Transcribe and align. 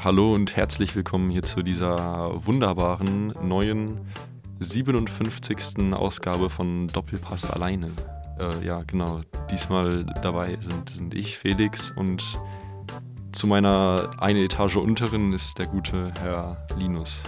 Ja, 0.00 0.04
hallo 0.04 0.32
und 0.32 0.56
herzlich 0.56 0.96
willkommen 0.96 1.28
hier 1.28 1.42
zu 1.42 1.62
dieser 1.62 2.46
wunderbaren 2.46 3.34
neuen 3.42 4.00
57. 4.58 5.92
Ausgabe 5.92 6.48
von 6.48 6.86
Doppelpass 6.86 7.50
alleine. 7.50 7.88
Äh, 8.38 8.64
ja, 8.64 8.82
genau. 8.86 9.20
Diesmal 9.50 10.06
dabei 10.22 10.56
sind, 10.60 10.88
sind 10.88 11.14
ich, 11.14 11.36
Felix, 11.36 11.90
und 11.90 12.24
zu 13.32 13.46
meiner 13.46 14.10
eine 14.18 14.42
Etage 14.42 14.76
unteren 14.76 15.34
ist 15.34 15.58
der 15.58 15.66
gute 15.66 16.14
Herr 16.22 16.66
Linus. 16.78 17.20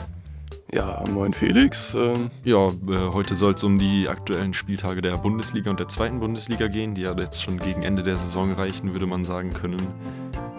Ja, 0.73 1.05
moin 1.13 1.35
Felix. 1.35 1.93
Ähm 1.93 2.31
ja, 2.45 2.69
äh, 2.69 3.13
heute 3.13 3.35
soll 3.35 3.53
es 3.53 3.63
um 3.63 3.79
die 3.79 4.09
aktuellen 4.09 4.55
Spieltage 4.55 5.03
der 5.03 5.19
Bundesliga 5.19 5.71
und 5.71 5.79
der 5.79 5.89
zweiten 5.89 6.21
Bundesliga 6.21 6.69
gehen, 6.69 6.95
die 6.95 7.03
ja 7.03 7.15
jetzt 7.19 7.43
schon 7.43 7.59
gegen 7.59 7.83
Ende 7.83 8.03
der 8.03 8.17
Saison 8.17 8.51
reichen, 8.53 8.95
würde 8.95 9.07
man 9.07 9.25
sagen 9.25 9.53
können. 9.53 9.77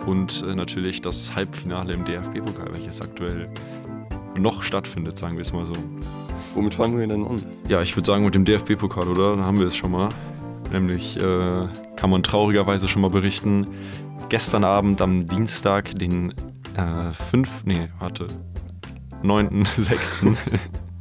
Und 0.05 0.43
äh, 0.47 0.55
natürlich 0.55 1.01
das 1.01 1.35
Halbfinale 1.35 1.93
im 1.93 2.05
DFB-Pokal, 2.05 2.73
welches 2.73 3.01
aktuell 3.01 3.49
noch 4.37 4.63
stattfindet, 4.63 5.17
sagen 5.17 5.35
wir 5.35 5.41
es 5.41 5.53
mal 5.53 5.65
so. 5.65 5.73
Womit 6.55 6.73
fangen 6.73 6.99
wir 6.99 7.07
denn 7.07 7.25
an? 7.25 7.41
Ja, 7.67 7.81
ich 7.81 7.95
würde 7.95 8.07
sagen 8.07 8.25
mit 8.25 8.35
dem 8.35 8.45
DFB-Pokal, 8.45 9.07
oder? 9.07 9.35
Da 9.35 9.43
haben 9.43 9.59
wir 9.59 9.67
es 9.67 9.75
schon 9.75 9.91
mal. 9.91 10.09
Nämlich 10.71 11.17
äh, 11.17 11.67
kann 11.95 12.09
man 12.09 12.23
traurigerweise 12.23 12.87
schon 12.87 13.01
mal 13.01 13.09
berichten, 13.09 13.67
gestern 14.29 14.63
Abend 14.63 15.01
am 15.01 15.27
Dienstag, 15.27 15.95
den 15.95 16.33
äh, 16.75 17.11
5, 17.11 17.65
nee, 17.65 17.89
warte, 17.99 18.27
9.6. 19.23 20.35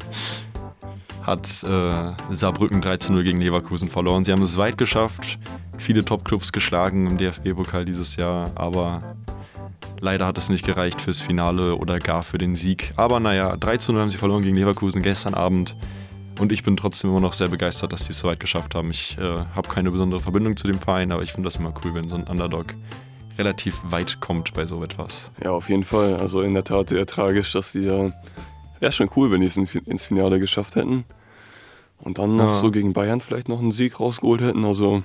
hat 1.23 1.62
äh, 1.62 2.35
Saarbrücken 2.35 2.83
13-0 2.83 3.23
gegen 3.23 3.41
Leverkusen 3.41 3.89
verloren. 3.89 4.25
Sie 4.25 4.33
haben 4.33 4.43
es 4.43 4.56
weit 4.56 4.78
geschafft, 4.78 5.39
viele 5.79 6.05
Top-Clubs 6.05 6.53
geschlagen 6.53 7.06
im 7.06 7.19
DFB-Pokal 7.19 7.84
dieses 7.84 8.17
Jahr, 8.17 8.51
aber 8.55 9.01
leider 10.01 10.27
hat 10.27 10.39
es 10.39 10.48
nicht 10.48 10.64
gereicht 10.64 11.01
fürs 11.01 11.20
Finale 11.20 11.77
oder 11.77 11.98
gar 11.98 12.23
für 12.23 12.39
den 12.39 12.55
Sieg. 12.55 12.92
Aber 12.97 13.20
naja, 13.20 13.55
13-0 13.55 13.98
haben 13.98 14.11
sie 14.11 14.19
verloren 14.19 14.42
gegen 14.42 14.56
Leverkusen 14.56 15.03
gestern 15.03 15.34
Abend. 15.34 15.77
Und 16.41 16.51
ich 16.51 16.62
bin 16.62 16.77
trotzdem 16.77 17.11
immer 17.11 17.20
noch 17.20 17.34
sehr 17.34 17.48
begeistert, 17.48 17.92
dass 17.92 18.07
sie 18.07 18.12
es 18.12 18.19
so 18.19 18.29
weit 18.29 18.41
geschafft 18.41 18.75
haben. 18.75 18.91
Ich 18.91 19.17
äh, 19.19 19.39
habe 19.55 19.69
keine 19.69 19.91
besondere 19.91 20.20
Verbindung 20.20 20.57
zu 20.57 20.67
dem 20.67 20.79
Verein, 20.79 21.12
aber 21.12 21.23
ich 21.23 21.33
finde 21.33 21.47
das 21.47 21.57
immer 21.57 21.75
cool, 21.84 21.95
wenn 21.95 22.09
so 22.09 22.17
ein 22.17 22.25
Underdog 22.25 22.75
relativ 23.39 23.81
weit 23.84 24.20
kommt 24.20 24.53
bei 24.55 24.67
so 24.67 24.83
etwas. 24.83 25.31
Ja, 25.42 25.51
auf 25.51 25.69
jeden 25.69 25.84
Fall. 25.84 26.17
Also 26.17 26.42
in 26.42 26.55
der 26.55 26.64
Tat 26.64 26.89
sehr 26.89 27.07
tragisch, 27.07 27.53
dass 27.53 27.73
die 27.73 27.81
ja. 27.81 28.12
Wäre 28.83 28.91
schon 28.91 29.11
cool, 29.14 29.30
wenn 29.30 29.41
die 29.41 29.47
es 29.47 29.56
ins 29.56 30.06
Finale 30.06 30.41
geschafft 30.41 30.75
hätten. 30.75 31.05
Und 31.98 32.19
dann 32.19 32.34
noch 32.34 32.48
ja. 32.48 32.55
so 32.58 32.72
gegen 32.72 32.92
Bayern 32.92 33.20
vielleicht 33.20 33.48
noch 33.48 33.61
einen 33.61 33.70
Sieg 33.70 34.00
rausgeholt 34.00 34.41
hätten. 34.41 34.64
Also. 34.64 35.05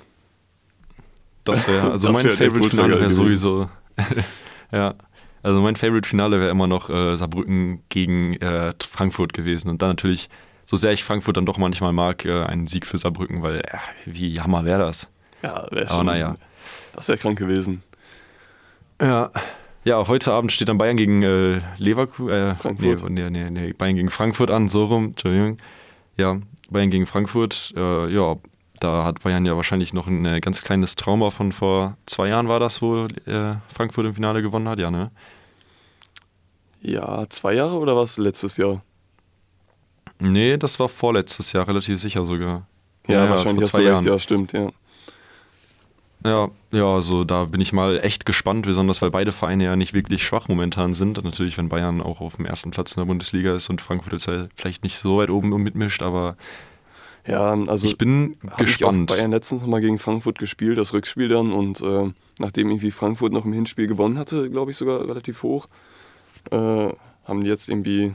Das 1.44 1.68
wäre, 1.68 1.92
also 1.92 2.08
das 2.08 2.24
wär 2.24 2.32
mein 2.32 2.38
Favorite-Finale 2.38 3.00
wäre 3.00 3.12
sowieso. 3.12 3.70
ja. 4.72 4.96
Also 5.44 5.62
mein 5.62 5.76
Favorite-Finale 5.76 6.40
wäre 6.40 6.50
immer 6.50 6.66
noch 6.66 6.90
äh, 6.90 7.16
Saarbrücken 7.18 7.84
gegen 7.90 8.38
äh, 8.38 8.74
Frankfurt 8.90 9.34
gewesen. 9.34 9.70
Und 9.70 9.84
dann 9.84 9.90
natürlich, 9.90 10.32
so 10.66 10.76
sehr 10.76 10.94
ich 10.94 11.04
Frankfurt 11.04 11.38
dann 11.38 11.46
doch 11.46 11.60
manchmal 11.60 11.94
mag, 11.94 12.26
äh, 12.26 12.46
einen 12.46 12.66
Sieg 12.66 12.88
für 12.88 12.98
Saarbrücken, 12.98 13.44
weil 13.44 13.60
äh, 13.60 13.78
wie 14.08 14.42
Hammer 14.42 14.66
wäre 14.66 14.80
das. 14.80 15.08
Ja, 15.44 15.68
wäre 15.70 15.88
schon. 15.88 15.98
Aber 15.98 16.04
naja. 16.04 16.36
Das 16.94 17.10
wäre 17.10 17.20
krank 17.20 17.38
gewesen. 17.38 17.84
Ja. 19.00 19.30
Ja, 19.88 20.06
heute 20.06 20.34
Abend 20.34 20.52
steht 20.52 20.68
dann 20.68 20.78
Bayern 20.78 20.98
gegen 20.98 21.24
äh, 21.24 21.62
Leverkusen. 21.78 22.30
Äh, 22.30 22.56
Frankfurt. 22.56 23.10
Nee, 23.10 23.30
nee, 23.30 23.50
nee, 23.50 23.72
Bayern 23.72 23.96
gegen 23.96 24.10
Frankfurt 24.10 24.52
an, 24.52 24.68
so 24.68 24.84
rum. 24.84 25.06
Entschuldigung. 25.06 25.60
Ja, 26.18 26.42
Bayern 26.70 26.90
gegen 26.90 27.06
Frankfurt. 27.06 27.74
Äh, 27.74 28.14
ja, 28.14 28.36
da 28.82 29.06
hat 29.06 29.24
Bayern 29.24 29.46
ja 29.46 29.56
wahrscheinlich 29.56 29.94
noch 29.94 30.08
ein 30.08 30.26
äh, 30.26 30.42
ganz 30.42 30.62
kleines 30.62 30.98
Trauma 30.98 31.30
von 31.30 31.54
vor 31.54 31.96
zwei 32.06 32.28
Jahren 32.28 32.50
war 32.50 32.60
das, 32.60 32.82
wo 32.82 33.06
äh, 33.06 33.56
Frankfurt 33.74 34.08
im 34.08 34.14
Finale 34.14 34.42
gewonnen 34.42 34.68
hat, 34.68 34.78
ja, 34.78 34.92
ne? 34.92 35.10
Ja, 36.82 37.26
zwei 37.30 37.54
Jahre 37.54 37.78
oder 37.78 37.96
was 37.96 38.18
letztes 38.18 38.58
Jahr? 38.58 38.82
Nee, 40.20 40.58
das 40.58 40.82
war 40.82 40.90
vorletztes 40.90 41.54
Jahr, 41.54 41.66
relativ 41.66 41.98
sicher 42.02 42.26
sogar. 42.26 42.68
Ja, 43.08 43.24
ja 43.24 43.30
wahrscheinlich 43.30 43.70
vor 43.70 43.80
zwei 43.80 43.84
Jahren. 43.84 44.04
Recht, 44.04 44.08
ja, 44.08 44.20
stimmt, 44.20 44.52
ja. 44.52 44.70
Ja, 46.26 46.50
ja, 46.72 46.86
also 46.86 47.24
da 47.24 47.46
bin 47.46 47.62
ich 47.62 47.74
mal 47.74 48.00
echt 48.00 48.26
gespannt, 48.26 48.66
besonders 48.66 49.02
weil 49.02 49.12
beide 49.12 49.32
Vereine 49.32 49.66
ja 49.66 49.76
nicht 49.76 49.94
wirklich 49.94 50.24
schwach 50.24 50.48
momentan 50.48 50.94
sind. 50.94 51.18
Und 51.18 51.26
natürlich, 51.26 51.58
wenn 51.58 51.70
Bayern 51.70 52.02
auch 52.02 52.22
auf 52.22 52.38
dem 52.38 52.46
ersten 52.46 52.72
Platz 52.72 52.94
in 52.94 53.02
der 53.02 53.06
Bundesliga 53.06 53.56
ist 53.56 53.70
und 53.70 53.82
Frankfurt 53.82 54.14
jetzt 54.14 54.28
halt 54.28 54.50
vielleicht 54.56 54.84
nicht 54.84 54.98
so 54.98 55.18
weit 55.18 55.30
oben 55.30 55.50
mitmischt, 55.62 56.02
aber 56.02 56.36
ja, 57.28 57.54
also 57.54 57.88
ich 57.88 57.98
bin 57.98 58.38
gespannt. 58.58 59.12
Ich 59.12 59.18
Bayern 59.18 59.32
letztens 59.32 59.62
noch 59.62 59.68
mal 59.68 59.82
gegen 59.82 60.00
Frankfurt 60.00 60.40
gespielt, 60.40 60.78
das 60.78 60.94
Rückspiel 60.94 61.28
dann 61.28 61.52
und 61.52 61.82
äh, 61.82 62.10
nachdem 62.40 62.70
irgendwie 62.70 62.92
Frankfurt 62.92 63.34
noch 63.34 63.44
im 63.44 63.52
Hinspiel 63.52 63.88
gewonnen 63.88 64.18
hatte, 64.18 64.50
glaube 64.50 64.72
ich 64.72 64.78
sogar 64.78 65.08
relativ 65.08 65.44
hoch, 65.44 65.68
äh, 66.52 66.56
haben 67.26 67.44
die 67.44 67.50
jetzt 67.50 67.68
irgendwie 67.68 68.14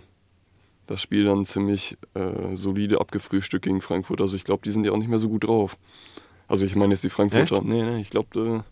das 0.87 1.03
Spiel 1.03 1.25
dann 1.25 1.45
ziemlich 1.45 1.99
äh, 2.15 2.57
solide 2.57 3.01
abgefrühstückt 3.01 3.67
gegen 3.67 3.83
Frankfurt. 3.83 4.21
Also 4.23 4.35
ich 4.35 4.45
glaube, 4.45 4.63
die 4.65 4.71
sind 4.71 4.85
ja 4.85 4.93
auch 4.93 4.97
nicht 4.97 5.09
mehr 5.09 5.19
so 5.19 5.29
gut 5.29 5.45
drauf. 5.45 5.77
Also 6.53 6.67
ich 6.67 6.77
meine 6.77 6.93
jetzt 6.93 7.03
die 7.03 7.09
Frankfurter. 7.09 7.57
Echt? 7.57 7.65
Nee, 7.65 7.83
nee, 7.83 8.03
ich 8.03 8.11
glaube, 8.11 8.63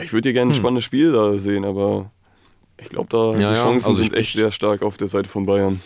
ich 0.00 0.12
würde 0.14 0.26
hier 0.26 0.32
gerne 0.32 0.50
ein 0.50 0.54
hm. 0.54 0.58
spannendes 0.58 0.84
Spiel 0.84 1.12
da 1.12 1.36
sehen, 1.36 1.66
aber 1.66 2.10
ich 2.78 2.88
glaube, 2.88 3.08
da 3.10 3.38
ja, 3.38 3.52
die 3.52 3.60
Chancen 3.60 3.88
also 3.88 4.02
sind 4.02 4.14
echt 4.14 4.32
sehr 4.32 4.52
stark 4.52 4.80
auf 4.80 4.96
der 4.96 5.08
Seite 5.08 5.28
von 5.28 5.44
Bayern. 5.44 5.82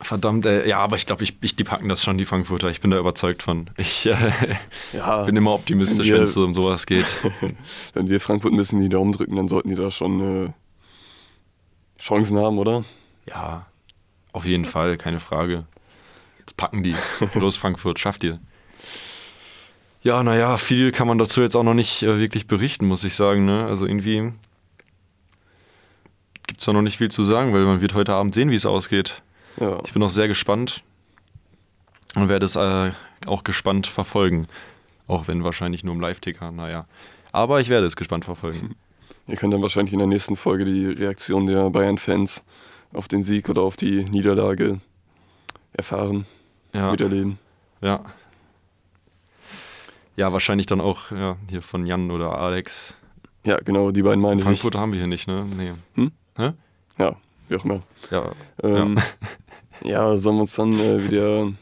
Verdammt, 0.00 0.46
äh, 0.46 0.66
ja, 0.66 0.78
aber 0.78 0.96
ich 0.96 1.04
glaube, 1.04 1.24
ich, 1.24 1.36
ich, 1.42 1.56
die 1.56 1.64
packen 1.64 1.90
das 1.90 2.02
schon, 2.02 2.16
die 2.16 2.24
Frankfurter. 2.24 2.70
Ich 2.70 2.80
bin 2.80 2.90
da 2.90 2.96
überzeugt 2.96 3.42
von. 3.42 3.68
Ich 3.76 4.06
äh, 4.06 4.32
ja, 4.94 5.24
bin 5.24 5.36
immer 5.36 5.52
optimistisch, 5.52 6.10
wenn 6.10 6.22
es 6.22 6.32
so 6.32 6.42
um 6.42 6.54
sowas 6.54 6.86
geht. 6.86 7.04
wenn 7.92 8.08
wir 8.08 8.18
Frankfurt 8.18 8.50
ein 8.50 8.56
bisschen 8.56 8.80
die 8.80 8.88
Daumen 8.88 9.12
drücken, 9.12 9.36
dann 9.36 9.48
sollten 9.48 9.68
die 9.68 9.76
da 9.76 9.90
schon 9.90 10.46
äh, 10.46 10.52
Chancen 12.00 12.38
haben, 12.38 12.56
oder? 12.56 12.82
Ja, 13.28 13.66
auf 14.32 14.46
jeden 14.46 14.64
Fall, 14.64 14.96
keine 14.96 15.20
Frage. 15.20 15.66
Das 16.46 16.54
packen 16.54 16.82
die. 16.82 16.96
Los, 17.34 17.58
Frankfurt, 17.58 18.00
schafft 18.00 18.24
ihr. 18.24 18.40
Ja, 20.04 20.22
naja, 20.22 20.58
viel 20.58 20.92
kann 20.92 21.08
man 21.08 21.16
dazu 21.16 21.40
jetzt 21.40 21.56
auch 21.56 21.62
noch 21.62 21.72
nicht 21.72 22.02
äh, 22.02 22.18
wirklich 22.18 22.46
berichten, 22.46 22.86
muss 22.86 23.04
ich 23.04 23.14
sagen. 23.16 23.46
Ne? 23.46 23.64
Also 23.64 23.86
irgendwie 23.86 24.32
gibt 26.46 26.60
es 26.60 26.66
da 26.66 26.74
noch 26.74 26.82
nicht 26.82 26.98
viel 26.98 27.10
zu 27.10 27.24
sagen, 27.24 27.54
weil 27.54 27.64
man 27.64 27.80
wird 27.80 27.94
heute 27.94 28.12
Abend 28.12 28.34
sehen, 28.34 28.50
wie 28.50 28.54
es 28.54 28.66
ausgeht. 28.66 29.22
Ja. 29.58 29.80
Ich 29.86 29.94
bin 29.94 30.02
auch 30.02 30.10
sehr 30.10 30.28
gespannt 30.28 30.82
und 32.16 32.28
werde 32.28 32.44
es 32.44 32.54
äh, 32.54 32.92
auch 33.24 33.44
gespannt 33.44 33.86
verfolgen. 33.86 34.46
Auch 35.06 35.26
wenn 35.26 35.42
wahrscheinlich 35.42 35.84
nur 35.84 35.94
im 35.94 36.00
Live-Ticker, 36.02 36.50
naja. 36.50 36.84
Aber 37.32 37.60
ich 37.62 37.70
werde 37.70 37.86
es 37.86 37.96
gespannt 37.96 38.26
verfolgen. 38.26 38.76
Ihr 39.26 39.36
könnt 39.36 39.54
dann 39.54 39.62
wahrscheinlich 39.62 39.94
in 39.94 40.00
der 40.00 40.08
nächsten 40.08 40.36
Folge 40.36 40.66
die 40.66 40.84
Reaktion 40.84 41.46
der 41.46 41.70
Bayern-Fans 41.70 42.44
auf 42.92 43.08
den 43.08 43.24
Sieg 43.24 43.48
oder 43.48 43.62
auf 43.62 43.76
die 43.76 44.04
Niederlage 44.04 44.80
erfahren, 45.72 46.26
ja. 46.74 46.90
miterleben. 46.90 47.38
Ja. 47.80 48.04
Ja, 50.16 50.32
wahrscheinlich 50.32 50.66
dann 50.66 50.80
auch 50.80 51.10
ja, 51.10 51.36
hier 51.50 51.62
von 51.62 51.86
Jan 51.86 52.10
oder 52.10 52.38
Alex. 52.38 52.96
Ja, 53.44 53.58
genau, 53.58 53.90
die 53.90 54.02
beiden 54.02 54.20
meine 54.20 54.40
Frankfurt 54.40 54.52
ich. 54.54 54.60
Frankfurt 54.60 54.80
haben 54.80 54.92
wir 54.92 54.98
hier 55.00 55.08
nicht, 55.08 55.26
ne? 55.26 55.46
Nee. 55.56 55.72
Hm? 55.94 56.12
Hä? 56.36 56.52
Ja, 56.98 57.16
wie 57.48 57.56
auch 57.56 57.64
immer. 57.64 57.80
Ja. 58.10 58.32
Ähm, 58.62 58.96
ja. 59.82 59.90
ja. 59.90 60.16
sollen 60.16 60.36
wir 60.36 60.42
uns 60.42 60.54
dann 60.54 60.78
äh, 60.78 61.04
wieder 61.04 61.52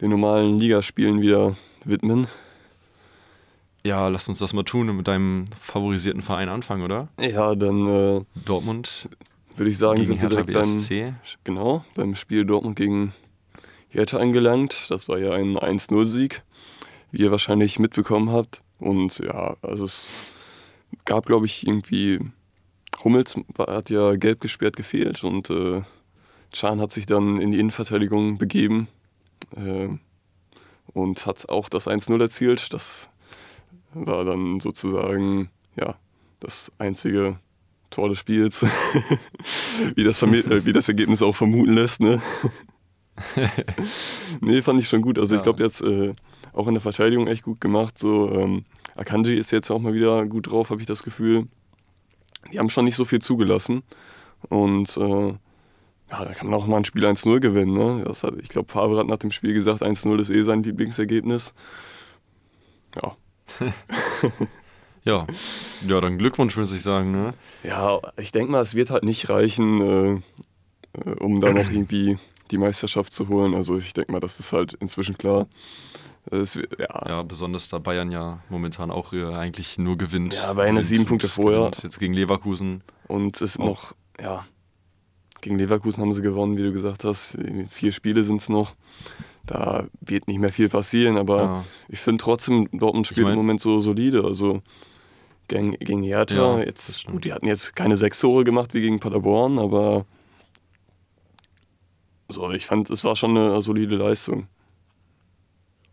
den 0.00 0.10
normalen 0.10 0.58
Ligaspielen 0.58 1.20
wieder 1.20 1.56
widmen? 1.84 2.28
Ja, 3.84 4.08
lass 4.08 4.28
uns 4.28 4.38
das 4.38 4.52
mal 4.52 4.64
tun 4.64 4.88
und 4.88 4.96
mit 4.96 5.08
deinem 5.08 5.44
favorisierten 5.60 6.22
Verein 6.22 6.48
anfangen, 6.48 6.82
oder? 6.82 7.08
Ja, 7.20 7.54
dann 7.54 7.86
äh, 7.88 8.20
Dortmund. 8.44 9.08
Würde 9.56 9.70
ich 9.70 9.78
sagen, 9.78 10.04
sind 10.04 10.22
wir 10.22 10.28
direkt 10.28 10.52
beim, 10.52 11.16
genau, 11.42 11.84
beim 11.96 12.14
Spiel 12.14 12.44
Dortmund 12.44 12.76
gegen 12.76 13.12
Hertha 13.88 14.18
angelangt. 14.18 14.86
Das 14.88 15.08
war 15.08 15.18
ja 15.18 15.32
ein 15.32 15.56
1-0-Sieg 15.56 16.42
wie 17.10 17.22
ihr 17.22 17.30
wahrscheinlich 17.30 17.78
mitbekommen 17.78 18.30
habt. 18.30 18.62
Und 18.78 19.18
ja, 19.18 19.56
also 19.62 19.84
es 19.84 20.10
gab, 21.04 21.26
glaube 21.26 21.46
ich, 21.46 21.66
irgendwie, 21.66 22.20
Hummels 23.02 23.36
hat 23.58 23.90
ja 23.90 24.16
gelb 24.16 24.40
gesperrt 24.40 24.76
gefehlt 24.76 25.24
und 25.24 25.50
äh, 25.50 25.82
Can 26.52 26.80
hat 26.80 26.92
sich 26.92 27.06
dann 27.06 27.40
in 27.40 27.50
die 27.50 27.58
Innenverteidigung 27.58 28.38
begeben 28.38 28.88
äh, 29.56 29.88
und 30.92 31.26
hat 31.26 31.48
auch 31.48 31.68
das 31.68 31.86
1-0 31.86 32.20
erzielt. 32.20 32.72
Das 32.72 33.08
war 33.92 34.24
dann 34.24 34.60
sozusagen, 34.60 35.50
ja, 35.76 35.96
das 36.40 36.72
einzige 36.78 37.38
Tor 37.90 38.08
des 38.08 38.18
Spiels, 38.18 38.66
wie, 39.94 40.04
das 40.04 40.22
äh, 40.22 40.64
wie 40.64 40.72
das 40.72 40.88
Ergebnis 40.88 41.22
auch 41.22 41.34
vermuten 41.34 41.74
lässt. 41.74 42.00
Ne? 42.00 42.20
nee, 44.40 44.62
fand 44.62 44.80
ich 44.80 44.88
schon 44.88 45.02
gut. 45.02 45.18
Also 45.18 45.34
ja. 45.34 45.38
ich 45.38 45.42
glaube, 45.42 45.62
jetzt 45.62 45.82
äh, 45.82 46.14
auch 46.52 46.66
in 46.66 46.74
der 46.74 46.80
Verteidigung 46.80 47.26
echt 47.26 47.42
gut 47.42 47.60
gemacht. 47.60 47.98
So, 47.98 48.30
ähm, 48.32 48.64
Akanji 48.96 49.34
ist 49.34 49.50
jetzt 49.50 49.70
auch 49.70 49.80
mal 49.80 49.94
wieder 49.94 50.26
gut 50.26 50.50
drauf, 50.50 50.70
habe 50.70 50.80
ich 50.80 50.86
das 50.86 51.02
Gefühl. 51.02 51.46
Die 52.52 52.58
haben 52.58 52.70
schon 52.70 52.84
nicht 52.84 52.96
so 52.96 53.04
viel 53.04 53.20
zugelassen. 53.20 53.82
Und 54.48 54.96
äh, 54.96 55.28
ja, 56.10 56.24
da 56.24 56.32
kann 56.32 56.48
man 56.48 56.58
auch 56.58 56.66
mal 56.66 56.78
ein 56.78 56.84
Spiel 56.84 57.04
1-0 57.04 57.40
gewinnen. 57.40 57.72
Ne? 57.72 58.04
Das 58.06 58.22
hat, 58.22 58.34
ich 58.40 58.48
glaube, 58.48 58.72
Favre 58.72 58.98
hat 58.98 59.06
nach 59.06 59.18
dem 59.18 59.30
Spiel 59.30 59.52
gesagt, 59.52 59.82
1-0 59.82 60.20
ist 60.20 60.30
eh 60.30 60.42
sein 60.42 60.62
Lieblingsergebnis. 60.62 61.52
Ja. 63.02 63.16
Ja, 65.08 65.26
ja, 65.86 66.00
dann 66.02 66.18
Glückwunsch, 66.18 66.54
würde 66.56 66.74
ich 66.76 66.82
sagen. 66.82 67.12
Ne? 67.12 67.32
Ja, 67.62 67.98
ich 68.18 68.30
denke 68.30 68.52
mal, 68.52 68.60
es 68.60 68.74
wird 68.74 68.90
halt 68.90 69.04
nicht 69.04 69.30
reichen, 69.30 69.80
äh, 69.80 70.10
äh 71.00 71.14
um 71.20 71.40
da 71.40 71.50
noch 71.50 71.70
irgendwie 71.70 72.18
die 72.50 72.58
Meisterschaft 72.58 73.14
zu 73.14 73.28
holen. 73.28 73.54
Also 73.54 73.78
ich 73.78 73.94
denke 73.94 74.12
mal, 74.12 74.20
das 74.20 74.38
ist 74.38 74.52
halt 74.52 74.74
inzwischen 74.74 75.16
klar. 75.16 75.46
Es, 76.30 76.54
ja. 76.54 77.08
ja. 77.08 77.22
besonders 77.22 77.68
da 77.68 77.78
Bayern 77.78 78.12
ja 78.12 78.40
momentan 78.48 78.90
auch 78.90 79.12
äh, 79.12 79.24
eigentlich 79.34 79.78
nur 79.78 79.96
gewinnt. 79.96 80.34
Ja, 80.34 80.52
Bayern 80.52 80.76
ist 80.76 80.88
sieben 80.88 81.06
Punkte 81.06 81.28
vorher. 81.28 81.70
Jetzt 81.82 81.98
gegen 81.98 82.12
Leverkusen. 82.12 82.82
Und 83.06 83.36
es 83.36 83.42
ist 83.42 83.58
noch, 83.58 83.94
ja, 84.20 84.44
gegen 85.40 85.58
Leverkusen 85.58 86.02
haben 86.02 86.12
sie 86.12 86.22
gewonnen, 86.22 86.58
wie 86.58 86.62
du 86.62 86.72
gesagt 86.72 87.04
hast. 87.04 87.38
Vier 87.70 87.92
Spiele 87.92 88.24
sind 88.24 88.40
es 88.40 88.48
noch. 88.48 88.74
Da 89.46 89.86
wird 90.00 90.28
nicht 90.28 90.38
mehr 90.38 90.52
viel 90.52 90.68
passieren, 90.68 91.16
aber 91.16 91.42
ja. 91.42 91.64
ich 91.88 92.00
finde 92.00 92.22
trotzdem, 92.22 92.68
Dortmund 92.72 93.06
spielt 93.06 93.20
ich 93.20 93.24
mein, 93.24 93.32
im 93.32 93.38
Moment 93.38 93.60
so 93.60 93.80
solide. 93.80 94.24
Also 94.24 94.60
gegen, 95.48 95.72
gegen 95.72 96.02
Hertha, 96.02 96.58
ja, 96.58 96.64
jetzt, 96.64 97.06
gut, 97.06 97.24
die 97.24 97.32
hatten 97.32 97.46
jetzt 97.46 97.74
keine 97.74 97.96
sechs 97.96 98.20
Tore 98.20 98.44
gemacht 98.44 98.74
wie 98.74 98.82
gegen 98.82 99.00
Paderborn, 99.00 99.58
aber 99.58 100.04
so, 102.28 102.50
ich 102.50 102.66
fand, 102.66 102.90
es 102.90 103.04
war 103.04 103.16
schon 103.16 103.36
eine 103.36 103.62
solide 103.62 103.96
Leistung. 103.96 104.48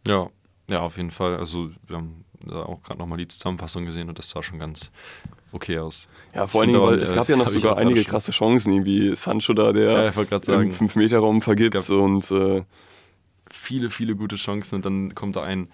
Ja, 0.07 0.29
ja, 0.67 0.81
auf 0.81 0.97
jeden 0.97 1.11
Fall. 1.11 1.37
Also 1.37 1.69
wir 1.87 1.97
haben 1.97 2.25
da 2.45 2.63
auch 2.63 2.81
gerade 2.83 2.99
nochmal 2.99 3.17
die 3.17 3.27
Zusammenfassung 3.27 3.85
gesehen 3.85 4.09
und 4.09 4.19
das 4.19 4.29
sah 4.29 4.43
schon 4.43 4.59
ganz 4.59 4.91
okay 5.51 5.79
aus. 5.79 6.07
Ja, 6.33 6.47
vor 6.47 6.61
allen 6.61 6.71
Dingen, 6.71 6.81
weil 6.83 6.99
es 6.99 7.13
gab 7.13 7.29
ja 7.29 7.35
noch 7.35 7.49
sogar 7.49 7.77
einige 7.77 8.03
krasse 8.03 8.31
Chancen, 8.31 8.71
irgendwie 8.71 9.15
Sancho 9.15 9.53
da, 9.53 9.71
der 9.73 9.91
ja, 9.91 10.61
im 10.61 10.71
5-Meter-Raum 10.71 11.41
vergibt 11.41 11.89
und 11.89 12.29
äh, 12.31 12.63
viele, 13.49 13.89
viele 13.89 14.15
gute 14.15 14.35
Chancen 14.35 14.75
und 14.75 14.85
dann 14.85 15.15
kommt 15.15 15.35
da 15.35 15.43
ein, 15.43 15.69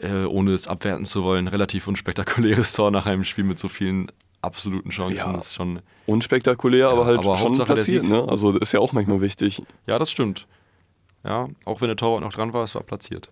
äh, 0.00 0.24
ohne 0.24 0.52
es 0.52 0.66
abwerten 0.68 1.06
zu 1.06 1.24
wollen, 1.24 1.48
relativ 1.48 1.86
unspektakuläres 1.86 2.72
Tor 2.72 2.90
nach 2.90 3.06
einem 3.06 3.24
Spiel 3.24 3.44
mit 3.44 3.58
so 3.58 3.68
vielen 3.68 4.10
absoluten 4.42 4.90
Chancen. 4.90 5.16
Ja, 5.16 5.32
das 5.32 5.48
ist 5.48 5.54
schon 5.54 5.80
unspektakulär, 6.06 6.88
aber 6.88 7.06
halt 7.06 7.18
aber 7.18 7.36
schon 7.36 7.48
Hauptsache 7.48 7.74
platziert, 7.74 8.04
ne? 8.04 8.26
Also 8.28 8.56
ist 8.58 8.72
ja 8.72 8.80
auch 8.80 8.92
manchmal 8.92 9.20
wichtig. 9.20 9.62
Ja, 9.86 9.98
das 9.98 10.10
stimmt. 10.10 10.46
Ja, 11.24 11.48
auch 11.64 11.80
wenn 11.80 11.88
der 11.88 11.96
Torwart 11.96 12.22
noch 12.22 12.32
dran 12.32 12.52
war, 12.52 12.62
es 12.64 12.74
war 12.74 12.82
platziert. 12.82 13.30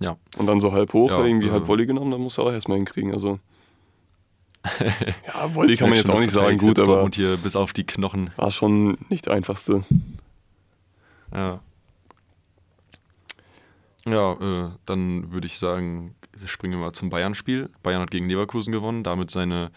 Ja. 0.00 0.16
Und 0.36 0.46
dann 0.46 0.60
so 0.60 0.72
halb 0.72 0.92
hoch, 0.92 1.10
ja, 1.10 1.24
irgendwie 1.24 1.48
äh, 1.48 1.50
halb 1.50 1.66
Volley 1.66 1.86
genommen, 1.86 2.10
dann 2.10 2.20
muss 2.20 2.38
er 2.38 2.44
auch 2.44 2.52
erstmal 2.52 2.78
hinkriegen. 2.78 3.12
Also. 3.12 3.38
ja, 5.26 5.54
Volley 5.54 5.76
kann 5.76 5.88
man 5.88 5.98
jetzt 5.98 6.10
auch 6.10 6.20
nicht 6.20 6.30
sagen, 6.30 6.58
gut, 6.58 6.78
aber. 6.78 7.02
Und 7.02 7.14
hier 7.14 7.36
bis 7.36 7.56
auf 7.56 7.72
die 7.72 7.84
Knochen. 7.84 8.30
War 8.36 8.50
schon 8.50 8.98
nicht 9.08 9.26
der 9.26 9.34
einfachste. 9.34 9.82
Ja. 11.32 11.60
Ja, 14.08 14.32
äh, 14.32 14.70
dann 14.86 15.32
würde 15.32 15.46
ich 15.46 15.58
sagen, 15.58 16.14
springen 16.46 16.74
wir 16.74 16.86
mal 16.86 16.92
zum 16.92 17.10
Bayern-Spiel. 17.10 17.68
Bayern 17.82 18.00
hat 18.00 18.10
gegen 18.10 18.28
Leverkusen 18.28 18.72
gewonnen, 18.72 19.02
damit 19.02 19.30
seine 19.30 19.70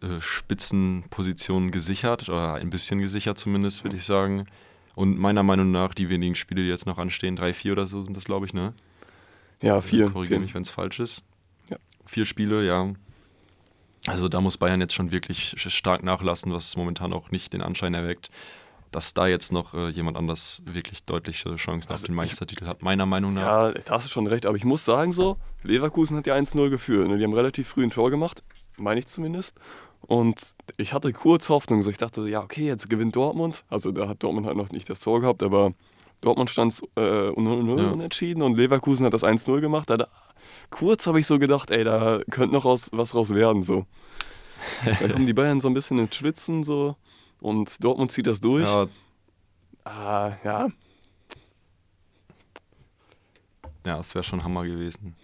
äh, 0.00 0.20
Spitzenposition 0.20 1.70
gesichert, 1.70 2.28
oder 2.28 2.54
ein 2.54 2.70
bisschen 2.70 3.00
gesichert 3.00 3.38
zumindest, 3.38 3.84
würde 3.84 3.96
ich 3.96 4.04
sagen. 4.04 4.46
Und 4.94 5.18
meiner 5.18 5.42
Meinung 5.42 5.70
nach 5.70 5.94
die 5.94 6.08
wenigen 6.08 6.34
Spiele, 6.34 6.62
die 6.62 6.68
jetzt 6.68 6.86
noch 6.86 6.98
anstehen, 6.98 7.36
drei, 7.36 7.52
vier 7.54 7.72
oder 7.72 7.86
so 7.86 8.02
sind 8.02 8.16
das, 8.16 8.24
glaube 8.24 8.46
ich, 8.46 8.54
ne? 8.54 8.72
Ja, 9.62 9.80
vier. 9.80 10.10
Korrigiere 10.10 10.40
mich, 10.40 10.54
wenn 10.54 10.62
es 10.62 10.70
falsch 10.70 11.00
ist. 11.00 11.22
Ja. 11.70 11.76
Vier 12.06 12.26
Spiele, 12.26 12.66
ja. 12.66 12.92
Also 14.06 14.28
da 14.28 14.40
muss 14.40 14.58
Bayern 14.58 14.80
jetzt 14.80 14.94
schon 14.94 15.12
wirklich 15.12 15.54
stark 15.56 16.02
nachlassen, 16.02 16.52
was 16.52 16.76
momentan 16.76 17.12
auch 17.12 17.30
nicht 17.30 17.52
den 17.52 17.62
Anschein 17.62 17.94
erweckt, 17.94 18.30
dass 18.90 19.14
da 19.14 19.28
jetzt 19.28 19.52
noch 19.52 19.74
äh, 19.74 19.88
jemand 19.90 20.16
anders 20.16 20.60
wirklich 20.64 21.04
deutliche 21.04 21.54
Chancen 21.56 21.90
also 21.90 22.02
auf 22.02 22.06
den 22.06 22.14
Meistertitel 22.16 22.66
hat, 22.66 22.82
meiner 22.82 23.06
Meinung 23.06 23.34
nach. 23.34 23.42
Ja, 23.42 23.72
da 23.72 23.94
hast 23.94 24.06
du 24.06 24.10
schon 24.10 24.26
recht, 24.26 24.44
aber 24.44 24.56
ich 24.56 24.64
muss 24.64 24.84
sagen 24.84 25.12
so, 25.12 25.36
Leverkusen 25.62 26.16
hat 26.16 26.26
ja 26.26 26.34
1-0 26.34 26.68
geführt. 26.68 27.08
Ne? 27.08 27.16
Die 27.16 27.24
haben 27.24 27.32
relativ 27.32 27.68
früh 27.68 27.84
ein 27.84 27.90
Tor 27.90 28.10
gemacht, 28.10 28.42
meine 28.76 28.98
ich 28.98 29.06
zumindest. 29.06 29.56
Und 30.00 30.56
ich 30.78 30.92
hatte 30.92 31.12
kurz 31.12 31.48
Hoffnung, 31.48 31.84
so 31.84 31.90
ich 31.90 31.96
dachte, 31.96 32.28
ja, 32.28 32.42
okay, 32.42 32.66
jetzt 32.66 32.90
gewinnt 32.90 33.14
Dortmund. 33.14 33.64
Also 33.68 33.92
da 33.92 34.08
hat 34.08 34.22
Dortmund 34.24 34.48
halt 34.48 34.56
noch 34.56 34.70
nicht 34.70 34.90
das 34.90 34.98
Tor 34.98 35.20
gehabt, 35.20 35.44
aber 35.44 35.74
Dortmund 36.22 36.48
stand 36.48 36.80
äh, 36.96 37.30
0 37.30 37.78
ja. 37.78 37.90
unentschieden 37.90 38.42
und 38.42 38.56
Leverkusen 38.56 39.04
hat 39.04 39.12
das 39.12 39.24
1-0 39.24 39.60
gemacht. 39.60 39.90
Da, 39.90 40.06
kurz 40.70 41.06
habe 41.06 41.20
ich 41.20 41.26
so 41.26 41.38
gedacht, 41.38 41.70
ey, 41.70 41.84
da 41.84 42.20
könnte 42.30 42.54
noch 42.54 42.64
raus, 42.64 42.88
was 42.92 43.14
raus 43.14 43.34
werden. 43.34 43.62
So. 43.62 43.84
Dann 44.84 45.12
kommen 45.12 45.26
die 45.26 45.34
Bayern 45.34 45.60
so 45.60 45.68
ein 45.68 45.74
bisschen 45.74 45.98
ins 45.98 46.16
Schwitzen 46.16 46.64
so 46.64 46.96
und 47.40 47.84
Dortmund 47.84 48.12
zieht 48.12 48.26
das 48.26 48.40
durch. 48.40 48.64
Ja. 48.64 48.86
Ah, 49.84 50.32
ja. 50.44 50.68
Ja, 53.84 53.98
es 53.98 54.14
wäre 54.14 54.22
schon 54.22 54.44
Hammer 54.44 54.64
gewesen. 54.64 55.16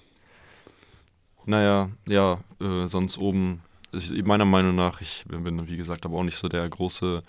Naja, 1.46 1.90
ja, 2.06 2.40
äh, 2.60 2.88
sonst 2.88 3.16
oben 3.18 3.62
ich, 3.92 4.24
meiner 4.24 4.44
Meinung 4.44 4.74
nach, 4.74 5.00
ich 5.00 5.24
bin 5.26 5.66
wie 5.68 5.76
gesagt 5.76 6.04
aber 6.04 6.18
auch 6.18 6.24
nicht 6.24 6.36
so 6.36 6.48
der 6.48 6.68
große 6.68 7.22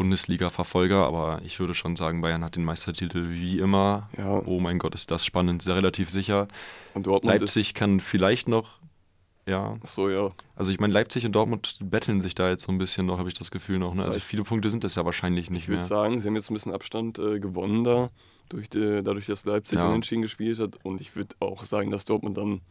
Bundesliga-Verfolger, 0.00 1.04
aber 1.04 1.42
ich 1.44 1.60
würde 1.60 1.74
schon 1.74 1.94
sagen, 1.94 2.22
Bayern 2.22 2.42
hat 2.42 2.56
den 2.56 2.64
Meistertitel 2.64 3.28
wie 3.28 3.58
immer. 3.58 4.08
Ja. 4.16 4.40
Oh 4.46 4.58
mein 4.58 4.78
Gott, 4.78 4.94
ist 4.94 5.10
das 5.10 5.26
spannend, 5.26 5.60
sehr 5.60 5.76
relativ 5.76 6.08
sicher. 6.08 6.48
Und 6.94 7.06
Dortmund 7.06 7.38
Leipzig 7.38 7.74
kann 7.74 8.00
vielleicht 8.00 8.48
noch, 8.48 8.78
ja. 9.46 9.76
Ach 9.84 9.86
so, 9.86 10.08
ja. 10.08 10.30
Also 10.56 10.72
ich 10.72 10.80
meine, 10.80 10.94
Leipzig 10.94 11.26
und 11.26 11.32
Dortmund 11.32 11.76
betteln 11.82 12.22
sich 12.22 12.34
da 12.34 12.48
jetzt 12.48 12.62
so 12.62 12.72
ein 12.72 12.78
bisschen 12.78 13.04
noch, 13.04 13.18
habe 13.18 13.28
ich 13.28 13.34
das 13.34 13.50
Gefühl 13.50 13.78
noch. 13.78 13.92
Ne? 13.92 14.02
Also 14.02 14.20
viele 14.20 14.42
Punkte 14.42 14.70
sind 14.70 14.84
es 14.84 14.94
ja 14.94 15.04
wahrscheinlich 15.04 15.50
nicht 15.50 15.64
ich 15.64 15.68
mehr. 15.68 15.80
Ich 15.80 15.82
würde 15.82 16.02
sagen, 16.02 16.20
sie 16.22 16.28
haben 16.28 16.36
jetzt 16.36 16.50
ein 16.50 16.54
bisschen 16.54 16.72
Abstand 16.72 17.18
äh, 17.18 17.38
gewonnen 17.38 17.84
da, 17.84 18.08
durch 18.48 18.70
die, 18.70 19.02
dadurch, 19.02 19.26
dass 19.26 19.44
Leipzig 19.44 19.80
ja. 19.80 19.86
unentschieden 19.86 20.22
gespielt 20.22 20.58
hat. 20.60 20.82
Und 20.82 21.02
ich 21.02 21.14
würde 21.14 21.36
auch 21.40 21.64
sagen, 21.64 21.90
dass 21.90 22.06
Dortmund 22.06 22.38
dann 22.38 22.62